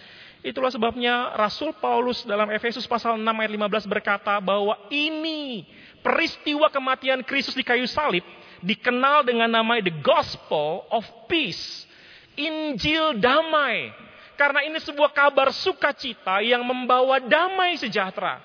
Itulah 0.44 0.68
sebabnya 0.76 1.32
Rasul 1.40 1.72
Paulus 1.80 2.28
dalam 2.28 2.52
Efesus 2.52 2.84
pasal 2.84 3.16
6 3.16 3.24
ayat 3.24 3.52
15 3.56 3.88
berkata 3.88 4.36
bahwa 4.44 4.76
ini 4.92 5.64
peristiwa 6.04 6.68
kematian 6.68 7.24
Kristus 7.24 7.56
di 7.56 7.64
kayu 7.64 7.88
salib 7.88 8.28
dikenal 8.60 9.24
dengan 9.24 9.48
nama 9.48 9.80
the 9.80 9.96
gospel 10.04 10.84
of 10.92 11.08
peace. 11.32 11.88
Injil 12.36 13.24
damai. 13.24 13.96
Karena 14.36 14.68
ini 14.68 14.84
sebuah 14.84 15.16
kabar 15.16 15.56
sukacita 15.56 16.44
yang 16.44 16.66
membawa 16.68 17.24
damai 17.24 17.80
sejahtera. 17.80 18.44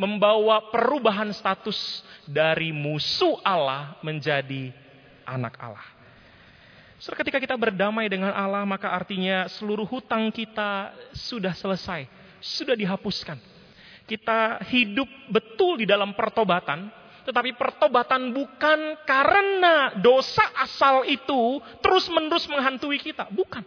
Membawa 0.00 0.72
perubahan 0.72 1.28
status 1.30 2.02
dari 2.24 2.72
musuh 2.72 3.36
Allah 3.44 4.00
menjadi 4.00 4.72
anak 5.28 5.60
Allah. 5.60 5.93
So, 7.04 7.12
ketika 7.12 7.36
kita 7.36 7.52
berdamai 7.52 8.08
dengan 8.08 8.32
Allah, 8.32 8.64
maka 8.64 8.88
artinya 8.88 9.44
seluruh 9.52 9.84
hutang 9.84 10.32
kita 10.32 10.96
sudah 11.12 11.52
selesai, 11.52 12.08
sudah 12.40 12.72
dihapuskan. 12.72 13.36
Kita 14.08 14.64
hidup 14.72 15.04
betul 15.28 15.76
di 15.76 15.84
dalam 15.84 16.16
pertobatan, 16.16 16.88
tetapi 17.28 17.60
pertobatan 17.60 18.32
bukan 18.32 19.04
karena 19.04 20.00
dosa 20.00 20.48
asal 20.56 21.04
itu 21.04 21.60
terus-menerus 21.84 22.48
menghantui 22.48 22.96
kita, 22.96 23.28
bukan. 23.28 23.60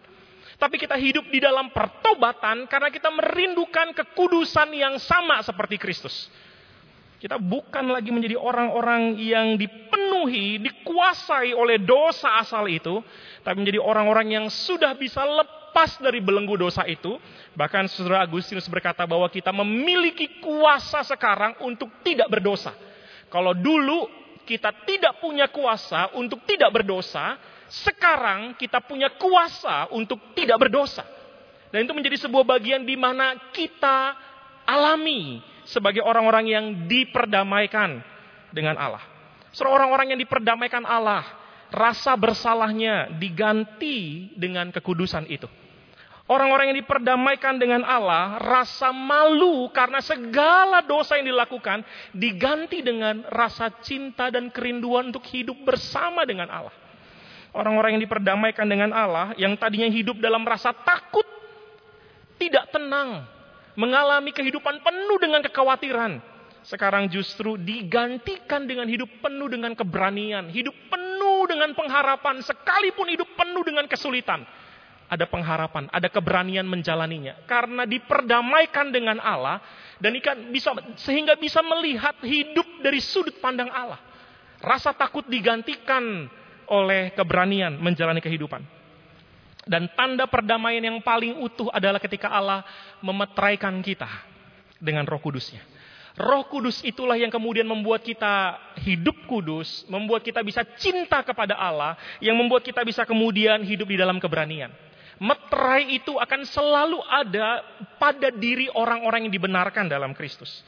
Tapi 0.57 0.81
kita 0.81 0.97
hidup 0.97 1.29
di 1.29 1.37
dalam 1.37 1.69
pertobatan 1.69 2.65
karena 2.65 2.89
kita 2.89 3.13
merindukan 3.13 3.93
kekudusan 3.93 4.73
yang 4.73 4.97
sama 4.97 5.45
seperti 5.45 5.77
Kristus. 5.77 6.25
Kita 7.17 7.41
bukan 7.41 7.89
lagi 7.89 8.13
menjadi 8.13 8.37
orang-orang 8.37 9.17
yang 9.17 9.57
dipenuhi, 9.57 10.61
dikuasai 10.61 11.49
oleh 11.49 11.81
dosa 11.81 12.37
asal 12.37 12.69
itu, 12.69 13.01
tapi 13.41 13.57
menjadi 13.57 13.81
orang-orang 13.81 14.37
yang 14.37 14.45
sudah 14.53 14.93
bisa 14.93 15.25
lepas 15.25 15.97
dari 15.97 16.21
belenggu 16.21 16.53
dosa 16.53 16.85
itu. 16.85 17.17
Bahkan 17.57 17.89
Saudara 17.89 18.21
Agustinus 18.21 18.69
berkata 18.69 19.09
bahwa 19.09 19.25
kita 19.33 19.49
memiliki 19.49 20.37
kuasa 20.45 21.01
sekarang 21.01 21.57
untuk 21.65 21.89
tidak 22.05 22.29
berdosa. 22.29 22.77
Kalau 23.33 23.57
dulu 23.57 24.05
kita 24.45 24.85
tidak 24.85 25.17
punya 25.17 25.49
kuasa 25.49 26.13
untuk 26.13 26.45
tidak 26.45 26.69
berdosa, 26.69 27.33
sekarang 27.65 28.53
kita 28.61 28.77
punya 28.85 29.09
kuasa 29.17 29.89
untuk 29.89 30.37
tidak 30.37 30.69
berdosa. 30.69 31.01
Dan 31.73 31.83
itu 31.83 31.97
menjadi 31.97 32.29
sebuah 32.29 32.45
bagian 32.45 32.85
di 32.85 32.93
mana 32.93 33.35
kita 33.51 34.15
alami 34.69 35.56
sebagai 35.67 35.99
orang-orang 35.99 36.45
yang 36.47 36.65
diperdamaikan 36.87 37.99
dengan 38.55 38.79
Allah. 38.79 39.03
Seorang 39.51 39.91
orang 39.91 40.15
yang 40.15 40.19
diperdamaikan 40.19 40.87
Allah, 40.87 41.27
rasa 41.71 42.15
bersalahnya 42.15 43.11
diganti 43.19 44.31
dengan 44.39 44.71
kekudusan 44.71 45.27
itu. 45.27 45.47
Orang-orang 46.27 46.75
yang 46.75 46.79
diperdamaikan 46.83 47.55
dengan 47.55 47.87
Allah, 47.87 48.35
rasa 48.43 48.91
malu 48.91 49.71
karena 49.71 50.03
segala 50.03 50.83
dosa 50.83 51.15
yang 51.15 51.31
dilakukan 51.31 51.87
diganti 52.11 52.83
dengan 52.83 53.23
rasa 53.31 53.71
cinta 53.79 54.27
dan 54.27 54.51
kerinduan 54.51 55.07
untuk 55.07 55.23
hidup 55.23 55.55
bersama 55.63 56.27
dengan 56.27 56.51
Allah. 56.51 56.75
Orang-orang 57.55 57.95
yang 57.95 58.03
diperdamaikan 58.03 58.67
dengan 58.67 58.91
Allah, 58.91 59.31
yang 59.39 59.55
tadinya 59.55 59.87
hidup 59.87 60.19
dalam 60.19 60.43
rasa 60.43 60.75
takut, 60.75 61.23
tidak 62.35 62.75
tenang, 62.75 63.23
mengalami 63.77 64.33
kehidupan 64.33 64.81
penuh 64.81 65.17
dengan 65.21 65.45
kekhawatiran. 65.45 66.19
Sekarang 66.65 67.07
justru 67.07 67.55
digantikan 67.55 68.67
dengan 68.67 68.89
hidup 68.91 69.07
penuh 69.23 69.47
dengan 69.47 69.71
keberanian, 69.71 70.51
hidup 70.51 70.75
penuh 70.91 71.47
dengan 71.47 71.71
pengharapan, 71.71 72.43
sekalipun 72.43 73.07
hidup 73.07 73.29
penuh 73.37 73.63
dengan 73.63 73.87
kesulitan. 73.87 74.43
Ada 75.07 75.23
pengharapan, 75.23 75.87
ada 75.87 76.11
keberanian 76.11 76.67
menjalaninya. 76.67 77.47
Karena 77.47 77.87
diperdamaikan 77.87 78.91
dengan 78.91 79.23
Allah, 79.23 79.63
dan 80.03 80.11
ikan 80.19 80.51
bisa 80.51 80.75
sehingga 80.99 81.39
bisa 81.39 81.63
melihat 81.63 82.19
hidup 82.19 82.67
dari 82.83 82.99
sudut 82.99 83.39
pandang 83.39 83.71
Allah. 83.71 84.03
Rasa 84.59 84.91
takut 84.91 85.23
digantikan 85.31 86.27
oleh 86.67 87.15
keberanian 87.15 87.79
menjalani 87.79 88.19
kehidupan. 88.19 88.76
Dan 89.67 89.91
tanda 89.93 90.23
perdamaian 90.25 90.79
yang 90.79 91.03
paling 91.03 91.43
utuh 91.43 91.67
adalah 91.75 91.99
ketika 91.99 92.31
Allah 92.31 92.63
memetraikan 93.03 93.83
kita 93.83 94.07
dengan 94.79 95.03
roh 95.03 95.19
kudusnya. 95.19 95.59
Roh 96.17 96.49
kudus 96.49 96.81
itulah 96.81 97.13
yang 97.13 97.29
kemudian 97.29 97.67
membuat 97.69 98.01
kita 98.01 98.57
hidup 98.81 99.13
kudus, 99.29 99.85
membuat 99.85 100.25
kita 100.25 100.41
bisa 100.41 100.65
cinta 100.81 101.21
kepada 101.21 101.53
Allah, 101.53 101.93
yang 102.17 102.33
membuat 102.33 102.65
kita 102.65 102.81
bisa 102.81 103.05
kemudian 103.05 103.61
hidup 103.61 103.85
di 103.85 104.01
dalam 104.01 104.17
keberanian. 104.17 104.73
Meterai 105.21 105.93
itu 105.93 106.17
akan 106.17 106.41
selalu 106.41 106.97
ada 107.05 107.61
pada 108.01 108.33
diri 108.33 108.65
orang-orang 108.73 109.29
yang 109.29 109.33
dibenarkan 109.33 109.85
dalam 109.85 110.17
Kristus. 110.17 110.65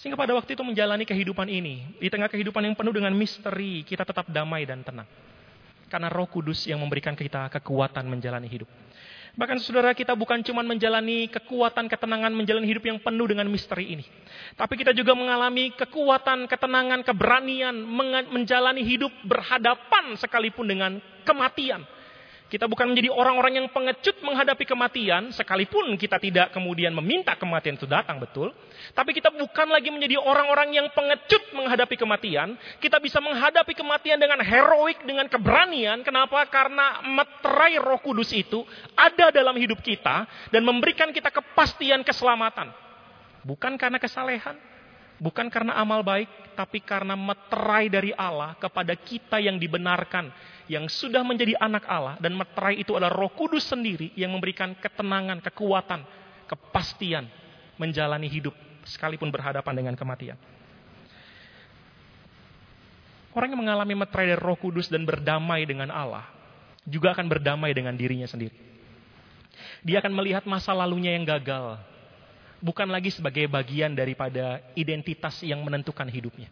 Sehingga 0.00 0.16
pada 0.16 0.32
waktu 0.32 0.56
itu 0.56 0.64
menjalani 0.64 1.04
kehidupan 1.04 1.52
ini, 1.52 1.92
di 2.00 2.08
tengah 2.08 2.32
kehidupan 2.32 2.64
yang 2.64 2.72
penuh 2.72 2.96
dengan 2.96 3.12
misteri, 3.12 3.84
kita 3.84 4.08
tetap 4.08 4.24
damai 4.32 4.64
dan 4.64 4.80
tenang. 4.80 5.08
Karena 5.92 6.08
roh 6.08 6.24
kudus 6.24 6.64
yang 6.64 6.80
memberikan 6.80 7.12
kita 7.12 7.52
kekuatan 7.52 8.08
menjalani 8.08 8.48
hidup. 8.48 8.64
Bahkan 9.32 9.60
saudara 9.60 9.92
kita 9.92 10.16
bukan 10.16 10.40
cuma 10.40 10.64
menjalani 10.64 11.28
kekuatan 11.28 11.88
ketenangan 11.88 12.32
menjalani 12.32 12.68
hidup 12.68 12.84
yang 12.84 12.96
penuh 13.00 13.28
dengan 13.28 13.44
misteri 13.48 13.92
ini. 13.92 14.04
Tapi 14.56 14.76
kita 14.76 14.96
juga 14.96 15.12
mengalami 15.12 15.72
kekuatan, 15.72 16.48
ketenangan, 16.48 17.04
keberanian 17.04 17.76
menjalani 18.28 18.84
hidup 18.84 19.12
berhadapan 19.24 20.16
sekalipun 20.16 20.64
dengan 20.64 20.96
kematian. 21.28 21.84
Kita 22.52 22.68
bukan 22.68 22.92
menjadi 22.92 23.08
orang-orang 23.08 23.64
yang 23.64 23.66
pengecut 23.72 24.20
menghadapi 24.20 24.68
kematian, 24.68 25.32
sekalipun 25.32 25.96
kita 25.96 26.20
tidak 26.20 26.52
kemudian 26.52 26.92
meminta 26.92 27.32
kematian 27.32 27.80
itu 27.80 27.88
datang, 27.88 28.20
betul. 28.20 28.52
Tapi 28.92 29.16
kita 29.16 29.32
bukan 29.32 29.72
lagi 29.72 29.88
menjadi 29.88 30.20
orang-orang 30.20 30.76
yang 30.76 30.92
pengecut 30.92 31.48
menghadapi 31.56 31.96
kematian. 31.96 32.52
Kita 32.76 33.00
bisa 33.00 33.24
menghadapi 33.24 33.72
kematian 33.72 34.20
dengan 34.20 34.44
heroik, 34.44 35.00
dengan 35.08 35.32
keberanian. 35.32 36.04
Kenapa? 36.04 36.44
Karena 36.52 37.00
meterai 37.00 37.80
roh 37.80 37.96
kudus 38.04 38.28
itu 38.36 38.60
ada 39.00 39.32
dalam 39.32 39.56
hidup 39.56 39.80
kita 39.80 40.28
dan 40.52 40.60
memberikan 40.60 41.08
kita 41.08 41.32
kepastian 41.32 42.04
keselamatan. 42.04 42.68
Bukan 43.48 43.80
karena 43.80 43.96
kesalehan, 43.96 44.60
bukan 45.22 45.46
karena 45.46 45.78
amal 45.78 46.02
baik, 46.02 46.26
tapi 46.58 46.82
karena 46.82 47.14
meterai 47.14 47.86
dari 47.86 48.10
Allah 48.12 48.58
kepada 48.58 48.98
kita 48.98 49.38
yang 49.38 49.56
dibenarkan 49.56 50.34
yang 50.66 50.90
sudah 50.90 51.22
menjadi 51.22 51.54
anak 51.62 51.86
Allah 51.86 52.18
dan 52.18 52.34
meterai 52.34 52.82
itu 52.82 52.98
adalah 52.98 53.14
Roh 53.14 53.30
Kudus 53.30 53.70
sendiri 53.70 54.10
yang 54.18 54.34
memberikan 54.34 54.74
ketenangan, 54.74 55.38
kekuatan, 55.38 56.02
kepastian 56.50 57.30
menjalani 57.78 58.26
hidup 58.26 58.52
sekalipun 58.82 59.30
berhadapan 59.30 59.74
dengan 59.78 59.94
kematian. 59.94 60.36
Orang 63.32 63.48
yang 63.48 63.62
mengalami 63.64 63.96
meterai 63.96 64.36
dari 64.36 64.42
Roh 64.42 64.58
Kudus 64.60 64.92
dan 64.92 65.08
berdamai 65.08 65.64
dengan 65.64 65.88
Allah 65.88 66.26
juga 66.84 67.14
akan 67.14 67.30
berdamai 67.30 67.72
dengan 67.72 67.94
dirinya 67.94 68.26
sendiri. 68.28 68.52
Dia 69.82 70.02
akan 70.02 70.12
melihat 70.14 70.44
masa 70.44 70.74
lalunya 70.74 71.14
yang 71.14 71.24
gagal, 71.24 71.78
bukan 72.62 72.86
lagi 72.86 73.10
sebagai 73.10 73.50
bagian 73.50 73.92
daripada 73.92 74.62
identitas 74.78 75.42
yang 75.42 75.60
menentukan 75.66 76.06
hidupnya. 76.06 76.48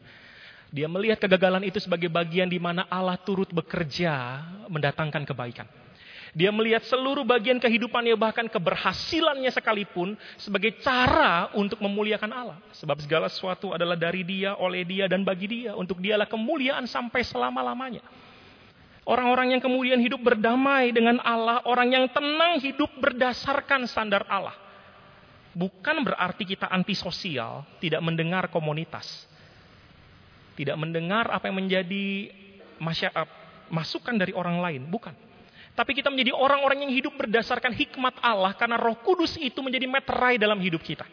Dia 0.70 0.86
melihat 0.86 1.22
kegagalan 1.22 1.66
itu 1.66 1.78
sebagai 1.78 2.10
bagian 2.10 2.46
di 2.50 2.58
mana 2.58 2.86
Allah 2.90 3.18
turut 3.18 3.50
bekerja 3.50 4.42
mendatangkan 4.70 5.22
kebaikan. 5.26 5.66
Dia 6.30 6.54
melihat 6.54 6.86
seluruh 6.86 7.26
bagian 7.26 7.58
kehidupannya 7.58 8.14
bahkan 8.14 8.46
keberhasilannya 8.46 9.50
sekalipun 9.50 10.14
sebagai 10.38 10.78
cara 10.78 11.50
untuk 11.58 11.82
memuliakan 11.82 12.30
Allah. 12.30 12.58
Sebab 12.78 13.02
segala 13.02 13.26
sesuatu 13.26 13.74
adalah 13.74 13.98
dari 13.98 14.22
dia, 14.22 14.54
oleh 14.54 14.86
dia, 14.86 15.10
dan 15.10 15.26
bagi 15.26 15.50
dia. 15.50 15.74
Untuk 15.74 15.98
dialah 15.98 16.30
kemuliaan 16.30 16.86
sampai 16.86 17.26
selama-lamanya. 17.26 18.06
Orang-orang 19.02 19.58
yang 19.58 19.62
kemudian 19.64 19.98
hidup 19.98 20.22
berdamai 20.22 20.94
dengan 20.94 21.18
Allah, 21.26 21.66
orang 21.66 21.98
yang 21.98 22.06
tenang 22.14 22.62
hidup 22.62 22.94
berdasarkan 23.02 23.90
standar 23.90 24.22
Allah. 24.30 24.54
Bukan 25.50 26.06
berarti 26.06 26.46
kita 26.46 26.70
antisosial, 26.70 27.66
tidak 27.82 27.98
mendengar 28.06 28.46
komunitas. 28.54 29.26
Tidak 30.54 30.76
mendengar 30.78 31.26
apa 31.30 31.50
yang 31.50 31.66
menjadi 31.66 32.30
masyarakat, 32.78 33.26
masukan 33.70 34.14
dari 34.14 34.30
orang 34.30 34.62
lain, 34.62 34.82
bukan. 34.86 35.14
Tapi 35.74 35.96
kita 35.96 36.10
menjadi 36.10 36.34
orang-orang 36.34 36.86
yang 36.86 36.92
hidup 36.92 37.14
berdasarkan 37.16 37.72
hikmat 37.72 38.18
Allah 38.20 38.52
karena 38.58 38.76
Roh 38.76 38.98
Kudus 39.00 39.38
itu 39.38 39.58
menjadi 39.62 39.86
meterai 39.86 40.36
dalam 40.36 40.58
hidup 40.58 40.82
kita. 40.82 41.06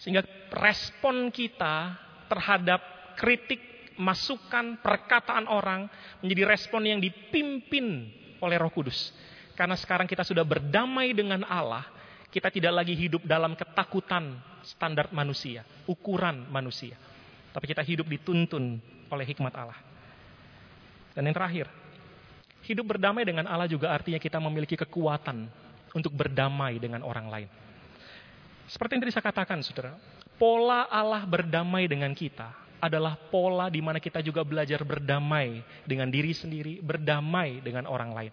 Sehingga 0.00 0.24
respon 0.50 1.28
kita 1.28 1.94
terhadap 2.26 2.80
kritik 3.20 3.60
masukan, 4.00 4.80
perkataan 4.80 5.44
orang 5.44 5.86
menjadi 6.24 6.48
respon 6.48 6.88
yang 6.88 6.98
dipimpin 7.04 8.08
oleh 8.40 8.56
Roh 8.56 8.72
Kudus. 8.72 9.12
Karena 9.52 9.76
sekarang 9.76 10.08
kita 10.08 10.24
sudah 10.24 10.40
berdamai 10.40 11.12
dengan 11.12 11.44
Allah, 11.44 11.84
kita 12.30 12.48
tidak 12.48 12.72
lagi 12.82 12.94
hidup 12.94 13.26
dalam 13.26 13.58
ketakutan 13.58 14.38
standar 14.62 15.10
manusia, 15.10 15.66
ukuran 15.90 16.46
manusia. 16.46 16.94
Tapi 17.50 17.66
kita 17.66 17.82
hidup 17.82 18.06
dituntun 18.06 18.78
oleh 19.10 19.24
hikmat 19.26 19.50
Allah. 19.58 19.78
Dan 21.10 21.26
yang 21.26 21.34
terakhir, 21.34 21.66
hidup 22.62 22.94
berdamai 22.94 23.26
dengan 23.26 23.50
Allah 23.50 23.66
juga 23.66 23.90
artinya 23.90 24.22
kita 24.22 24.38
memiliki 24.38 24.78
kekuatan 24.78 25.50
untuk 25.90 26.14
berdamai 26.14 26.78
dengan 26.78 27.02
orang 27.02 27.26
lain. 27.26 27.48
Seperti 28.70 28.94
yang 28.94 29.02
tadi 29.02 29.12
saya 29.18 29.26
katakan, 29.26 29.58
saudara, 29.66 29.98
pola 30.38 30.86
Allah 30.86 31.26
berdamai 31.26 31.90
dengan 31.90 32.14
kita 32.14 32.54
adalah 32.78 33.18
pola 33.18 33.66
di 33.66 33.82
mana 33.82 33.98
kita 33.98 34.22
juga 34.22 34.46
belajar 34.46 34.86
berdamai 34.86 35.60
dengan 35.82 36.06
diri 36.06 36.30
sendiri, 36.30 36.78
berdamai 36.78 37.58
dengan 37.60 37.90
orang 37.90 38.14
lain. 38.14 38.32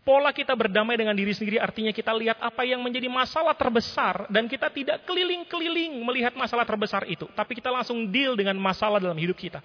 Pola 0.00 0.32
kita 0.32 0.56
berdamai 0.56 0.96
dengan 0.96 1.12
diri 1.12 1.36
sendiri 1.36 1.60
artinya 1.60 1.92
kita 1.92 2.16
lihat 2.16 2.40
apa 2.40 2.64
yang 2.64 2.80
menjadi 2.80 3.12
masalah 3.12 3.52
terbesar 3.52 4.24
dan 4.32 4.48
kita 4.48 4.72
tidak 4.72 5.04
keliling-keliling 5.04 6.00
melihat 6.00 6.32
masalah 6.32 6.64
terbesar 6.64 7.04
itu, 7.04 7.28
tapi 7.36 7.60
kita 7.60 7.68
langsung 7.68 8.08
deal 8.08 8.32
dengan 8.32 8.56
masalah 8.56 8.96
dalam 8.96 9.14
hidup 9.20 9.36
kita. 9.36 9.60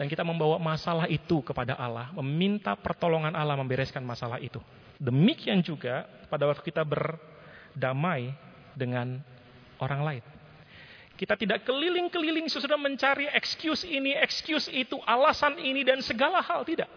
Dan 0.00 0.08
kita 0.08 0.24
membawa 0.24 0.56
masalah 0.56 1.04
itu 1.12 1.44
kepada 1.44 1.76
Allah, 1.76 2.08
meminta 2.16 2.72
pertolongan 2.72 3.36
Allah 3.36 3.52
membereskan 3.58 4.00
masalah 4.00 4.40
itu. 4.40 4.56
Demikian 4.96 5.60
juga 5.60 6.08
pada 6.32 6.48
waktu 6.48 6.64
kita 6.64 6.80
berdamai 6.86 8.32
dengan 8.72 9.20
orang 9.76 10.00
lain. 10.00 10.24
Kita 11.20 11.36
tidak 11.36 11.68
keliling-keliling 11.68 12.48
sesudah 12.48 12.80
mencari 12.80 13.28
excuse 13.36 13.84
ini, 13.84 14.16
excuse 14.16 14.72
itu, 14.72 14.96
alasan 15.04 15.60
ini 15.60 15.84
dan 15.84 16.00
segala 16.00 16.40
hal 16.40 16.64
tidak. 16.64 16.88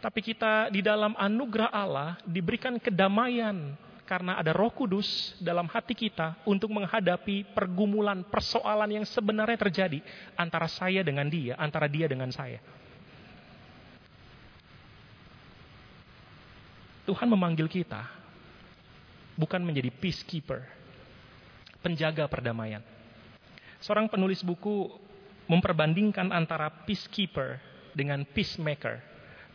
Tapi 0.00 0.20
kita 0.24 0.72
di 0.72 0.80
dalam 0.80 1.12
anugerah 1.12 1.68
Allah 1.68 2.16
diberikan 2.24 2.80
kedamaian 2.80 3.76
karena 4.08 4.40
ada 4.40 4.50
Roh 4.50 4.72
Kudus 4.72 5.36
dalam 5.38 5.68
hati 5.68 5.94
kita 5.94 6.40
untuk 6.48 6.72
menghadapi 6.72 7.52
pergumulan, 7.52 8.24
persoalan 8.26 8.90
yang 8.90 9.06
sebenarnya 9.06 9.60
terjadi 9.60 10.00
antara 10.34 10.66
saya 10.66 11.04
dengan 11.04 11.28
dia, 11.28 11.54
antara 11.60 11.86
dia 11.86 12.08
dengan 12.08 12.32
saya. 12.32 12.58
Tuhan 17.04 17.28
memanggil 17.30 17.68
kita 17.68 18.02
bukan 19.36 19.60
menjadi 19.62 19.92
peacekeeper, 19.92 20.64
penjaga 21.84 22.24
perdamaian. 22.24 22.80
Seorang 23.84 24.08
penulis 24.08 24.40
buku 24.42 24.90
memperbandingkan 25.44 26.34
antara 26.34 26.66
peacekeeper 26.82 27.62
dengan 27.94 28.22
peacemaker, 28.26 29.09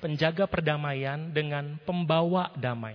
penjaga 0.06 0.46
perdamaian 0.46 1.34
dengan 1.34 1.82
pembawa 1.82 2.54
damai. 2.54 2.94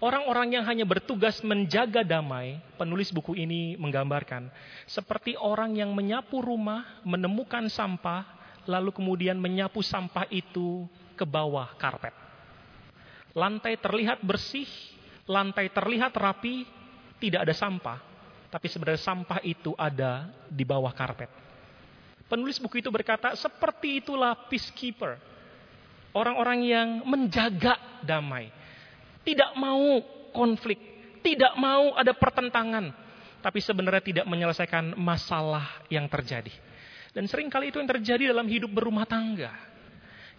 Orang-orang 0.00 0.56
yang 0.56 0.64
hanya 0.64 0.88
bertugas 0.88 1.44
menjaga 1.44 2.00
damai, 2.00 2.64
penulis 2.80 3.12
buku 3.12 3.36
ini 3.36 3.76
menggambarkan 3.76 4.48
seperti 4.88 5.36
orang 5.36 5.76
yang 5.76 5.92
menyapu 5.92 6.40
rumah, 6.40 7.04
menemukan 7.04 7.68
sampah, 7.68 8.24
lalu 8.64 8.88
kemudian 8.96 9.36
menyapu 9.36 9.84
sampah 9.84 10.24
itu 10.32 10.88
ke 11.12 11.28
bawah 11.28 11.76
karpet. 11.76 12.16
Lantai 13.36 13.76
terlihat 13.76 14.24
bersih, 14.24 14.68
lantai 15.28 15.68
terlihat 15.76 16.16
rapi, 16.16 16.64
tidak 17.20 17.44
ada 17.44 17.52
sampah, 17.52 18.00
tapi 18.48 18.72
sebenarnya 18.72 19.04
sampah 19.04 19.44
itu 19.44 19.76
ada 19.76 20.32
di 20.48 20.64
bawah 20.64 20.92
karpet. 20.96 21.28
Penulis 22.32 22.56
buku 22.56 22.80
itu 22.80 22.88
berkata, 22.88 23.36
seperti 23.36 24.00
itulah 24.00 24.32
peacekeeper. 24.48 25.33
Orang-orang 26.14 26.62
yang 26.62 26.88
menjaga 27.02 27.74
damai. 28.06 28.48
Tidak 29.26 29.58
mau 29.58 29.98
konflik. 30.30 30.78
Tidak 31.20 31.58
mau 31.58 31.98
ada 31.98 32.14
pertentangan. 32.14 32.94
Tapi 33.42 33.58
sebenarnya 33.58 34.00
tidak 34.00 34.26
menyelesaikan 34.30 34.94
masalah 34.94 35.84
yang 35.90 36.06
terjadi. 36.06 36.54
Dan 37.14 37.30
sering 37.30 37.46
kali 37.46 37.70
itu 37.70 37.78
yang 37.78 37.90
terjadi 37.90 38.34
dalam 38.34 38.46
hidup 38.46 38.70
berumah 38.74 39.06
tangga. 39.06 39.54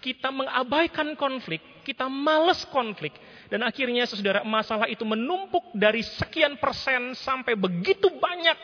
Kita 0.03 0.29
mengabaikan 0.29 1.15
konflik, 1.15 1.63
kita 1.87 2.05
males 2.11 2.67
konflik, 2.67 3.15
dan 3.47 3.63
akhirnya 3.63 4.03
saudara 4.05 4.43
masalah 4.43 4.85
itu 4.91 5.01
menumpuk 5.07 5.71
dari 5.71 6.03
sekian 6.03 6.59
persen 6.59 7.15
sampai 7.15 7.55
begitu 7.55 8.11
banyak, 8.11 8.57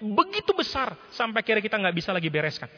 begitu 0.00 0.54
besar 0.54 0.94
sampai 1.12 1.42
kira 1.42 1.58
kita 1.58 1.76
nggak 1.76 1.96
bisa 1.96 2.14
lagi 2.14 2.30
bereskan. 2.30 2.70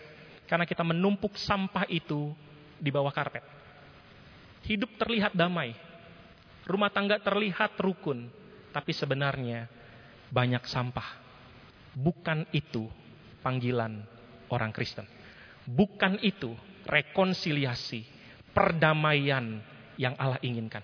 Karena 0.49 0.65
kita 0.65 0.81
menumpuk 0.81 1.37
sampah 1.37 1.85
itu 1.93 2.33
di 2.81 2.89
bawah 2.89 3.13
karpet. 3.13 3.58
Hidup 4.69 5.01
terlihat 5.01 5.33
damai. 5.33 5.73
Rumah 6.69 6.93
tangga 6.93 7.17
terlihat 7.17 7.81
rukun. 7.81 8.29
Tapi 8.69 8.93
sebenarnya 8.93 9.65
banyak 10.29 10.63
sampah. 10.69 11.17
Bukan 11.97 12.45
itu 12.53 12.85
panggilan 13.41 14.05
orang 14.53 14.71
Kristen. 14.77 15.09
Bukan 15.65 16.21
itu 16.21 16.53
rekonsiliasi, 16.85 18.05
perdamaian 18.53 19.61
yang 19.97 20.15
Allah 20.17 20.41
inginkan 20.41 20.81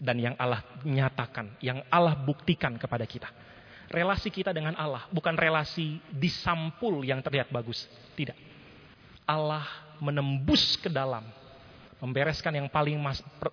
dan 0.00 0.16
yang 0.16 0.34
Allah 0.40 0.64
nyatakan, 0.82 1.60
yang 1.60 1.84
Allah 1.92 2.16
buktikan 2.16 2.80
kepada 2.80 3.04
kita. 3.04 3.28
Relasi 3.92 4.32
kita 4.32 4.56
dengan 4.56 4.72
Allah 4.80 5.04
bukan 5.12 5.36
relasi 5.36 6.00
disampul 6.08 7.04
yang 7.04 7.20
terlihat 7.20 7.52
bagus, 7.52 7.84
tidak. 8.16 8.38
Allah 9.28 9.66
menembus 10.00 10.80
ke 10.80 10.88
dalam, 10.88 11.26
membereskan 12.00 12.56
yang 12.56 12.66
paling 12.66 12.96
mas, 12.96 13.20
per, 13.38 13.52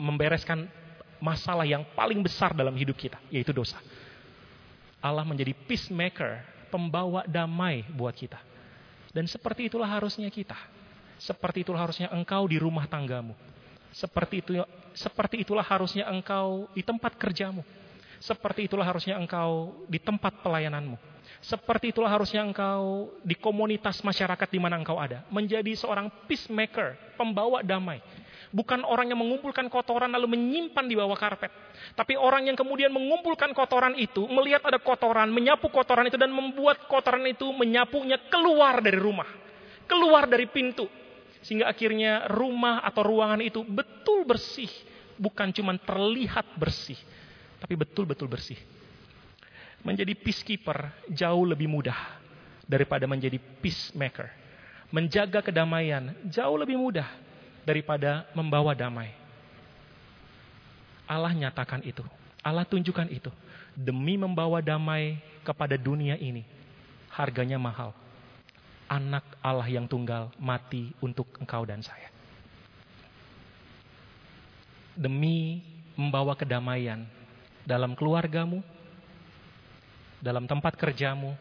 membereskan 0.00 0.66
masalah 1.22 1.62
yang 1.62 1.86
paling 1.94 2.18
besar 2.18 2.50
dalam 2.56 2.74
hidup 2.74 2.98
kita, 2.98 3.20
yaitu 3.30 3.54
dosa. 3.54 3.78
Allah 4.98 5.22
menjadi 5.22 5.54
peacemaker, 5.54 6.42
pembawa 6.72 7.22
damai 7.28 7.86
buat 7.94 8.16
kita. 8.16 8.40
Dan 9.12 9.28
seperti 9.28 9.68
itulah 9.68 9.86
harusnya 9.86 10.26
kita. 10.32 10.56
Seperti 11.20 11.62
itulah 11.62 11.86
harusnya 11.86 12.10
engkau 12.10 12.48
di 12.50 12.58
rumah 12.58 12.88
tanggamu. 12.88 13.36
Seperti 13.92 14.40
itu 14.40 14.52
seperti 14.96 15.44
itulah 15.44 15.62
harusnya 15.62 16.08
engkau 16.08 16.66
di 16.72 16.80
tempat 16.80 17.14
kerjamu. 17.20 17.60
Seperti 18.18 18.66
itulah 18.66 18.88
harusnya 18.88 19.20
engkau 19.20 19.84
di 19.86 20.00
tempat 20.00 20.40
pelayananmu. 20.40 21.11
Seperti 21.42 21.90
itulah 21.90 22.06
harusnya 22.06 22.46
engkau 22.46 23.10
di 23.26 23.34
komunitas 23.34 23.98
masyarakat 24.06 24.46
di 24.46 24.62
mana 24.62 24.78
engkau 24.78 24.94
ada. 25.02 25.26
Menjadi 25.26 25.74
seorang 25.74 26.06
peacemaker, 26.30 27.18
pembawa 27.18 27.66
damai. 27.66 27.98
Bukan 28.54 28.86
orang 28.86 29.10
yang 29.10 29.18
mengumpulkan 29.18 29.66
kotoran 29.66 30.14
lalu 30.14 30.38
menyimpan 30.38 30.86
di 30.86 30.94
bawah 30.94 31.18
karpet. 31.18 31.50
Tapi 31.98 32.14
orang 32.14 32.46
yang 32.46 32.54
kemudian 32.54 32.94
mengumpulkan 32.94 33.50
kotoran 33.58 33.98
itu, 33.98 34.22
melihat 34.30 34.62
ada 34.62 34.78
kotoran, 34.78 35.34
menyapu 35.34 35.66
kotoran 35.66 36.06
itu 36.06 36.14
dan 36.14 36.30
membuat 36.30 36.86
kotoran 36.86 37.26
itu 37.26 37.50
menyapunya 37.50 38.22
keluar 38.30 38.78
dari 38.78 39.02
rumah. 39.02 39.26
Keluar 39.90 40.30
dari 40.30 40.46
pintu. 40.46 40.86
Sehingga 41.42 41.66
akhirnya 41.66 42.30
rumah 42.30 42.86
atau 42.86 43.02
ruangan 43.02 43.42
itu 43.42 43.66
betul 43.66 44.22
bersih. 44.22 44.70
Bukan 45.18 45.50
cuma 45.50 45.74
terlihat 45.74 46.54
bersih. 46.54 47.00
Tapi 47.58 47.74
betul-betul 47.74 48.30
bersih. 48.30 48.60
Menjadi 49.82 50.14
peacekeeper 50.14 50.94
jauh 51.10 51.42
lebih 51.42 51.66
mudah 51.66 51.98
daripada 52.66 53.04
menjadi 53.10 53.38
peacemaker. 53.38 54.30
Menjaga 54.94 55.42
kedamaian 55.42 56.14
jauh 56.30 56.54
lebih 56.54 56.78
mudah 56.78 57.08
daripada 57.66 58.26
membawa 58.34 58.72
damai. 58.72 59.10
Allah 61.06 61.34
nyatakan 61.34 61.82
itu. 61.82 62.06
Allah 62.42 62.62
tunjukkan 62.62 63.10
itu. 63.10 63.30
Demi 63.74 64.14
membawa 64.14 64.62
damai 64.62 65.18
kepada 65.42 65.74
dunia 65.74 66.14
ini. 66.14 66.46
Harganya 67.10 67.58
mahal 67.58 67.92
anak 68.92 69.24
Allah 69.40 69.64
yang 69.72 69.88
tunggal 69.88 70.28
mati 70.36 70.92
untuk 71.00 71.24
engkau 71.40 71.64
dan 71.64 71.80
saya. 71.80 72.12
Demi 74.92 75.64
membawa 75.96 76.36
kedamaian 76.36 77.08
dalam 77.64 77.96
keluargamu, 77.96 78.60
dalam 80.22 80.46
tempat 80.46 80.78
kerjamu, 80.78 81.34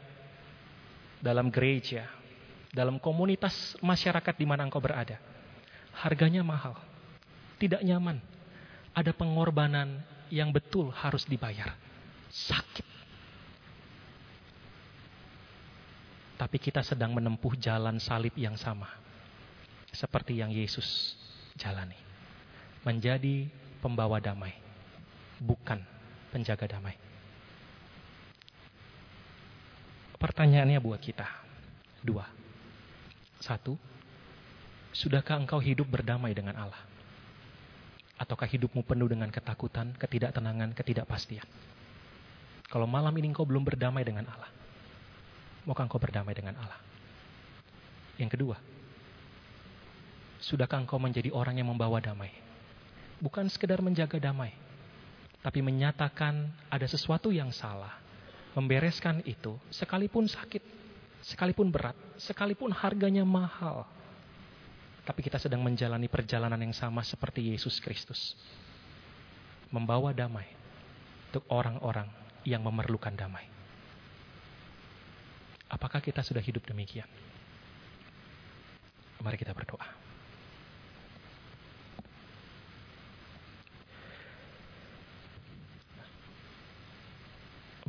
dalam 1.22 1.54
gereja, 1.54 2.10
dalam 2.74 2.98
komunitas 2.98 3.78
masyarakat 3.78 4.34
di 4.34 4.46
mana 4.50 4.66
engkau 4.66 4.82
berada. 4.82 5.22
Harganya 5.94 6.42
mahal. 6.42 6.74
Tidak 7.62 7.86
nyaman. 7.86 8.18
Ada 8.98 9.14
pengorbanan 9.14 10.02
yang 10.34 10.50
betul 10.50 10.90
harus 10.90 11.30
dibayar. 11.30 11.78
Sakit. 12.34 12.90
Tapi 16.42 16.58
kita 16.58 16.82
sedang 16.82 17.14
menempuh 17.14 17.54
jalan 17.54 18.02
salib 18.02 18.34
yang 18.34 18.58
sama. 18.58 18.90
Seperti 19.94 20.42
yang 20.42 20.50
Yesus 20.50 21.14
jalani. 21.54 22.00
Menjadi 22.82 23.46
pembawa 23.78 24.18
damai. 24.18 24.58
Bukan 25.38 25.78
penjaga 26.34 26.66
damai. 26.66 27.11
Pertanyaannya 30.22 30.78
buat 30.78 31.02
kita. 31.02 31.26
Dua. 32.06 32.30
Satu. 33.42 33.74
Sudahkah 34.94 35.42
engkau 35.42 35.58
hidup 35.58 35.90
berdamai 35.90 36.38
dengan 36.38 36.54
Allah? 36.62 36.78
Ataukah 38.22 38.46
hidupmu 38.46 38.86
penuh 38.86 39.10
dengan 39.10 39.34
ketakutan, 39.34 39.98
ketidaktenangan, 39.98 40.78
ketidakpastian? 40.78 41.48
Kalau 42.70 42.86
malam 42.86 43.12
ini 43.18 43.34
engkau 43.34 43.50
belum 43.50 43.66
berdamai 43.66 44.06
dengan 44.06 44.30
Allah, 44.30 44.52
maukah 45.66 45.90
engkau 45.90 45.98
berdamai 45.98 46.38
dengan 46.38 46.54
Allah? 46.62 46.78
Yang 48.22 48.38
kedua, 48.38 48.56
sudahkah 50.38 50.80
engkau 50.80 51.02
menjadi 51.02 51.34
orang 51.34 51.58
yang 51.58 51.68
membawa 51.68 51.98
damai? 51.98 52.30
Bukan 53.18 53.50
sekedar 53.50 53.82
menjaga 53.82 54.22
damai, 54.22 54.54
tapi 55.42 55.66
menyatakan 55.66 56.48
ada 56.70 56.86
sesuatu 56.86 57.34
yang 57.34 57.50
salah, 57.50 57.98
membereskan 58.58 59.24
itu, 59.24 59.56
sekalipun 59.72 60.28
sakit, 60.28 60.64
sekalipun 61.24 61.72
berat, 61.72 61.96
sekalipun 62.20 62.72
harganya 62.76 63.24
mahal, 63.24 63.88
tapi 65.08 65.26
kita 65.26 65.42
sedang 65.42 65.64
menjalani 65.66 66.06
perjalanan 66.06 66.60
yang 66.60 66.76
sama 66.76 67.02
seperti 67.02 67.54
Yesus 67.54 67.82
Kristus. 67.82 68.38
Membawa 69.72 70.12
damai 70.12 70.46
untuk 71.32 71.48
orang-orang 71.48 72.12
yang 72.44 72.60
memerlukan 72.60 73.16
damai. 73.16 73.48
Apakah 75.72 76.04
kita 76.04 76.20
sudah 76.20 76.44
hidup 76.44 76.68
demikian? 76.68 77.08
Mari 79.24 79.40
kita 79.40 79.56
berdoa. 79.56 80.01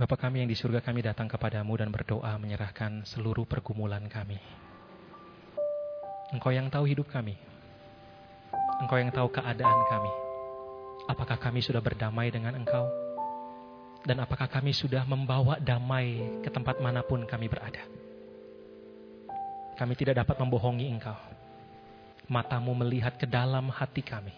Bapak 0.03 0.26
kami 0.26 0.42
yang 0.42 0.50
di 0.50 0.59
surga 0.59 0.82
kami 0.82 0.98
datang 0.98 1.30
kepadamu 1.30 1.78
dan 1.78 1.94
berdoa 1.94 2.34
menyerahkan 2.34 3.07
seluruh 3.07 3.46
pergumulan 3.46 4.03
kami. 4.11 4.34
Engkau 6.34 6.50
yang 6.50 6.66
tahu 6.66 6.90
hidup 6.90 7.07
kami. 7.07 7.38
Engkau 8.82 8.98
yang 8.98 9.14
tahu 9.14 9.30
keadaan 9.30 9.80
kami. 9.86 10.11
Apakah 11.07 11.38
kami 11.38 11.62
sudah 11.62 11.78
berdamai 11.78 12.34
dengan 12.34 12.59
Engkau? 12.59 12.90
Dan 14.03 14.18
apakah 14.18 14.50
kami 14.50 14.74
sudah 14.74 15.07
membawa 15.07 15.62
damai 15.62 16.18
ke 16.42 16.50
tempat 16.50 16.82
mana 16.82 17.07
pun 17.07 17.22
kami 17.22 17.46
berada? 17.46 17.86
Kami 19.78 19.94
tidak 19.94 20.18
dapat 20.18 20.34
membohongi 20.34 20.90
Engkau. 20.98 21.14
Matamu 22.26 22.74
melihat 22.74 23.14
ke 23.14 23.30
dalam 23.30 23.70
hati 23.70 24.03
kami. 24.03 24.34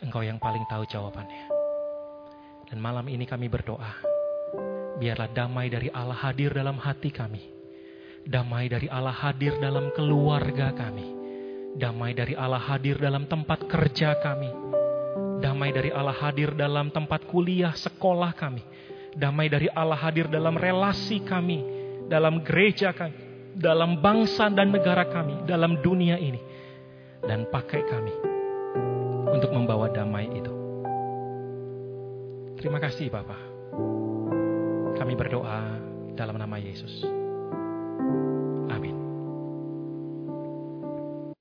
Engkau 0.00 0.24
yang 0.24 0.40
paling 0.40 0.64
tahu 0.64 0.88
jawabannya. 0.88 1.44
Dan 2.72 2.80
malam 2.80 3.04
ini 3.04 3.28
kami 3.28 3.52
berdoa. 3.52 4.09
Biarlah 5.00 5.32
damai 5.32 5.72
dari 5.72 5.88
Allah 5.88 6.20
hadir 6.20 6.52
dalam 6.52 6.76
hati 6.76 7.08
kami 7.08 7.60
Damai 8.26 8.68
dari 8.68 8.88
Allah 8.90 9.14
hadir 9.16 9.56
dalam 9.56 9.88
keluarga 9.96 10.76
kami. 10.76 11.08
Damai 11.78 12.12
dari 12.12 12.36
Allah 12.36 12.60
hadir 12.60 13.00
dalam 13.00 13.24
tempat 13.24 13.64
kerja 13.64 14.18
kami. 14.20 14.50
Damai 15.40 15.72
dari 15.72 15.88
Allah 15.88 16.12
hadir 16.12 16.52
dalam 16.52 16.92
tempat 16.92 17.24
kuliah 17.24 17.72
sekolah 17.72 18.36
kami. 18.36 18.60
Damai 19.16 19.48
dari 19.48 19.72
Allah 19.72 19.96
hadir 19.96 20.28
dalam 20.28 20.54
relasi 20.54 21.24
kami, 21.24 21.64
dalam 22.06 22.44
gereja 22.44 22.92
kami, 22.92 23.16
dalam 23.56 23.98
bangsa 23.98 24.52
dan 24.52 24.70
negara 24.70 25.08
kami, 25.08 25.48
dalam 25.48 25.80
dunia 25.80 26.20
ini. 26.20 26.38
Dan 27.24 27.48
pakai 27.48 27.82
kami 27.88 28.14
untuk 29.32 29.50
membawa 29.50 29.88
damai 29.88 30.28
itu. 30.28 30.52
Terima 32.60 32.76
kasih 32.76 33.08
Bapak. 33.08 33.40
Kami 35.00 35.16
berdoa 35.16 35.80
dalam 36.12 36.36
nama 36.36 36.60
Yesus. 36.60 37.19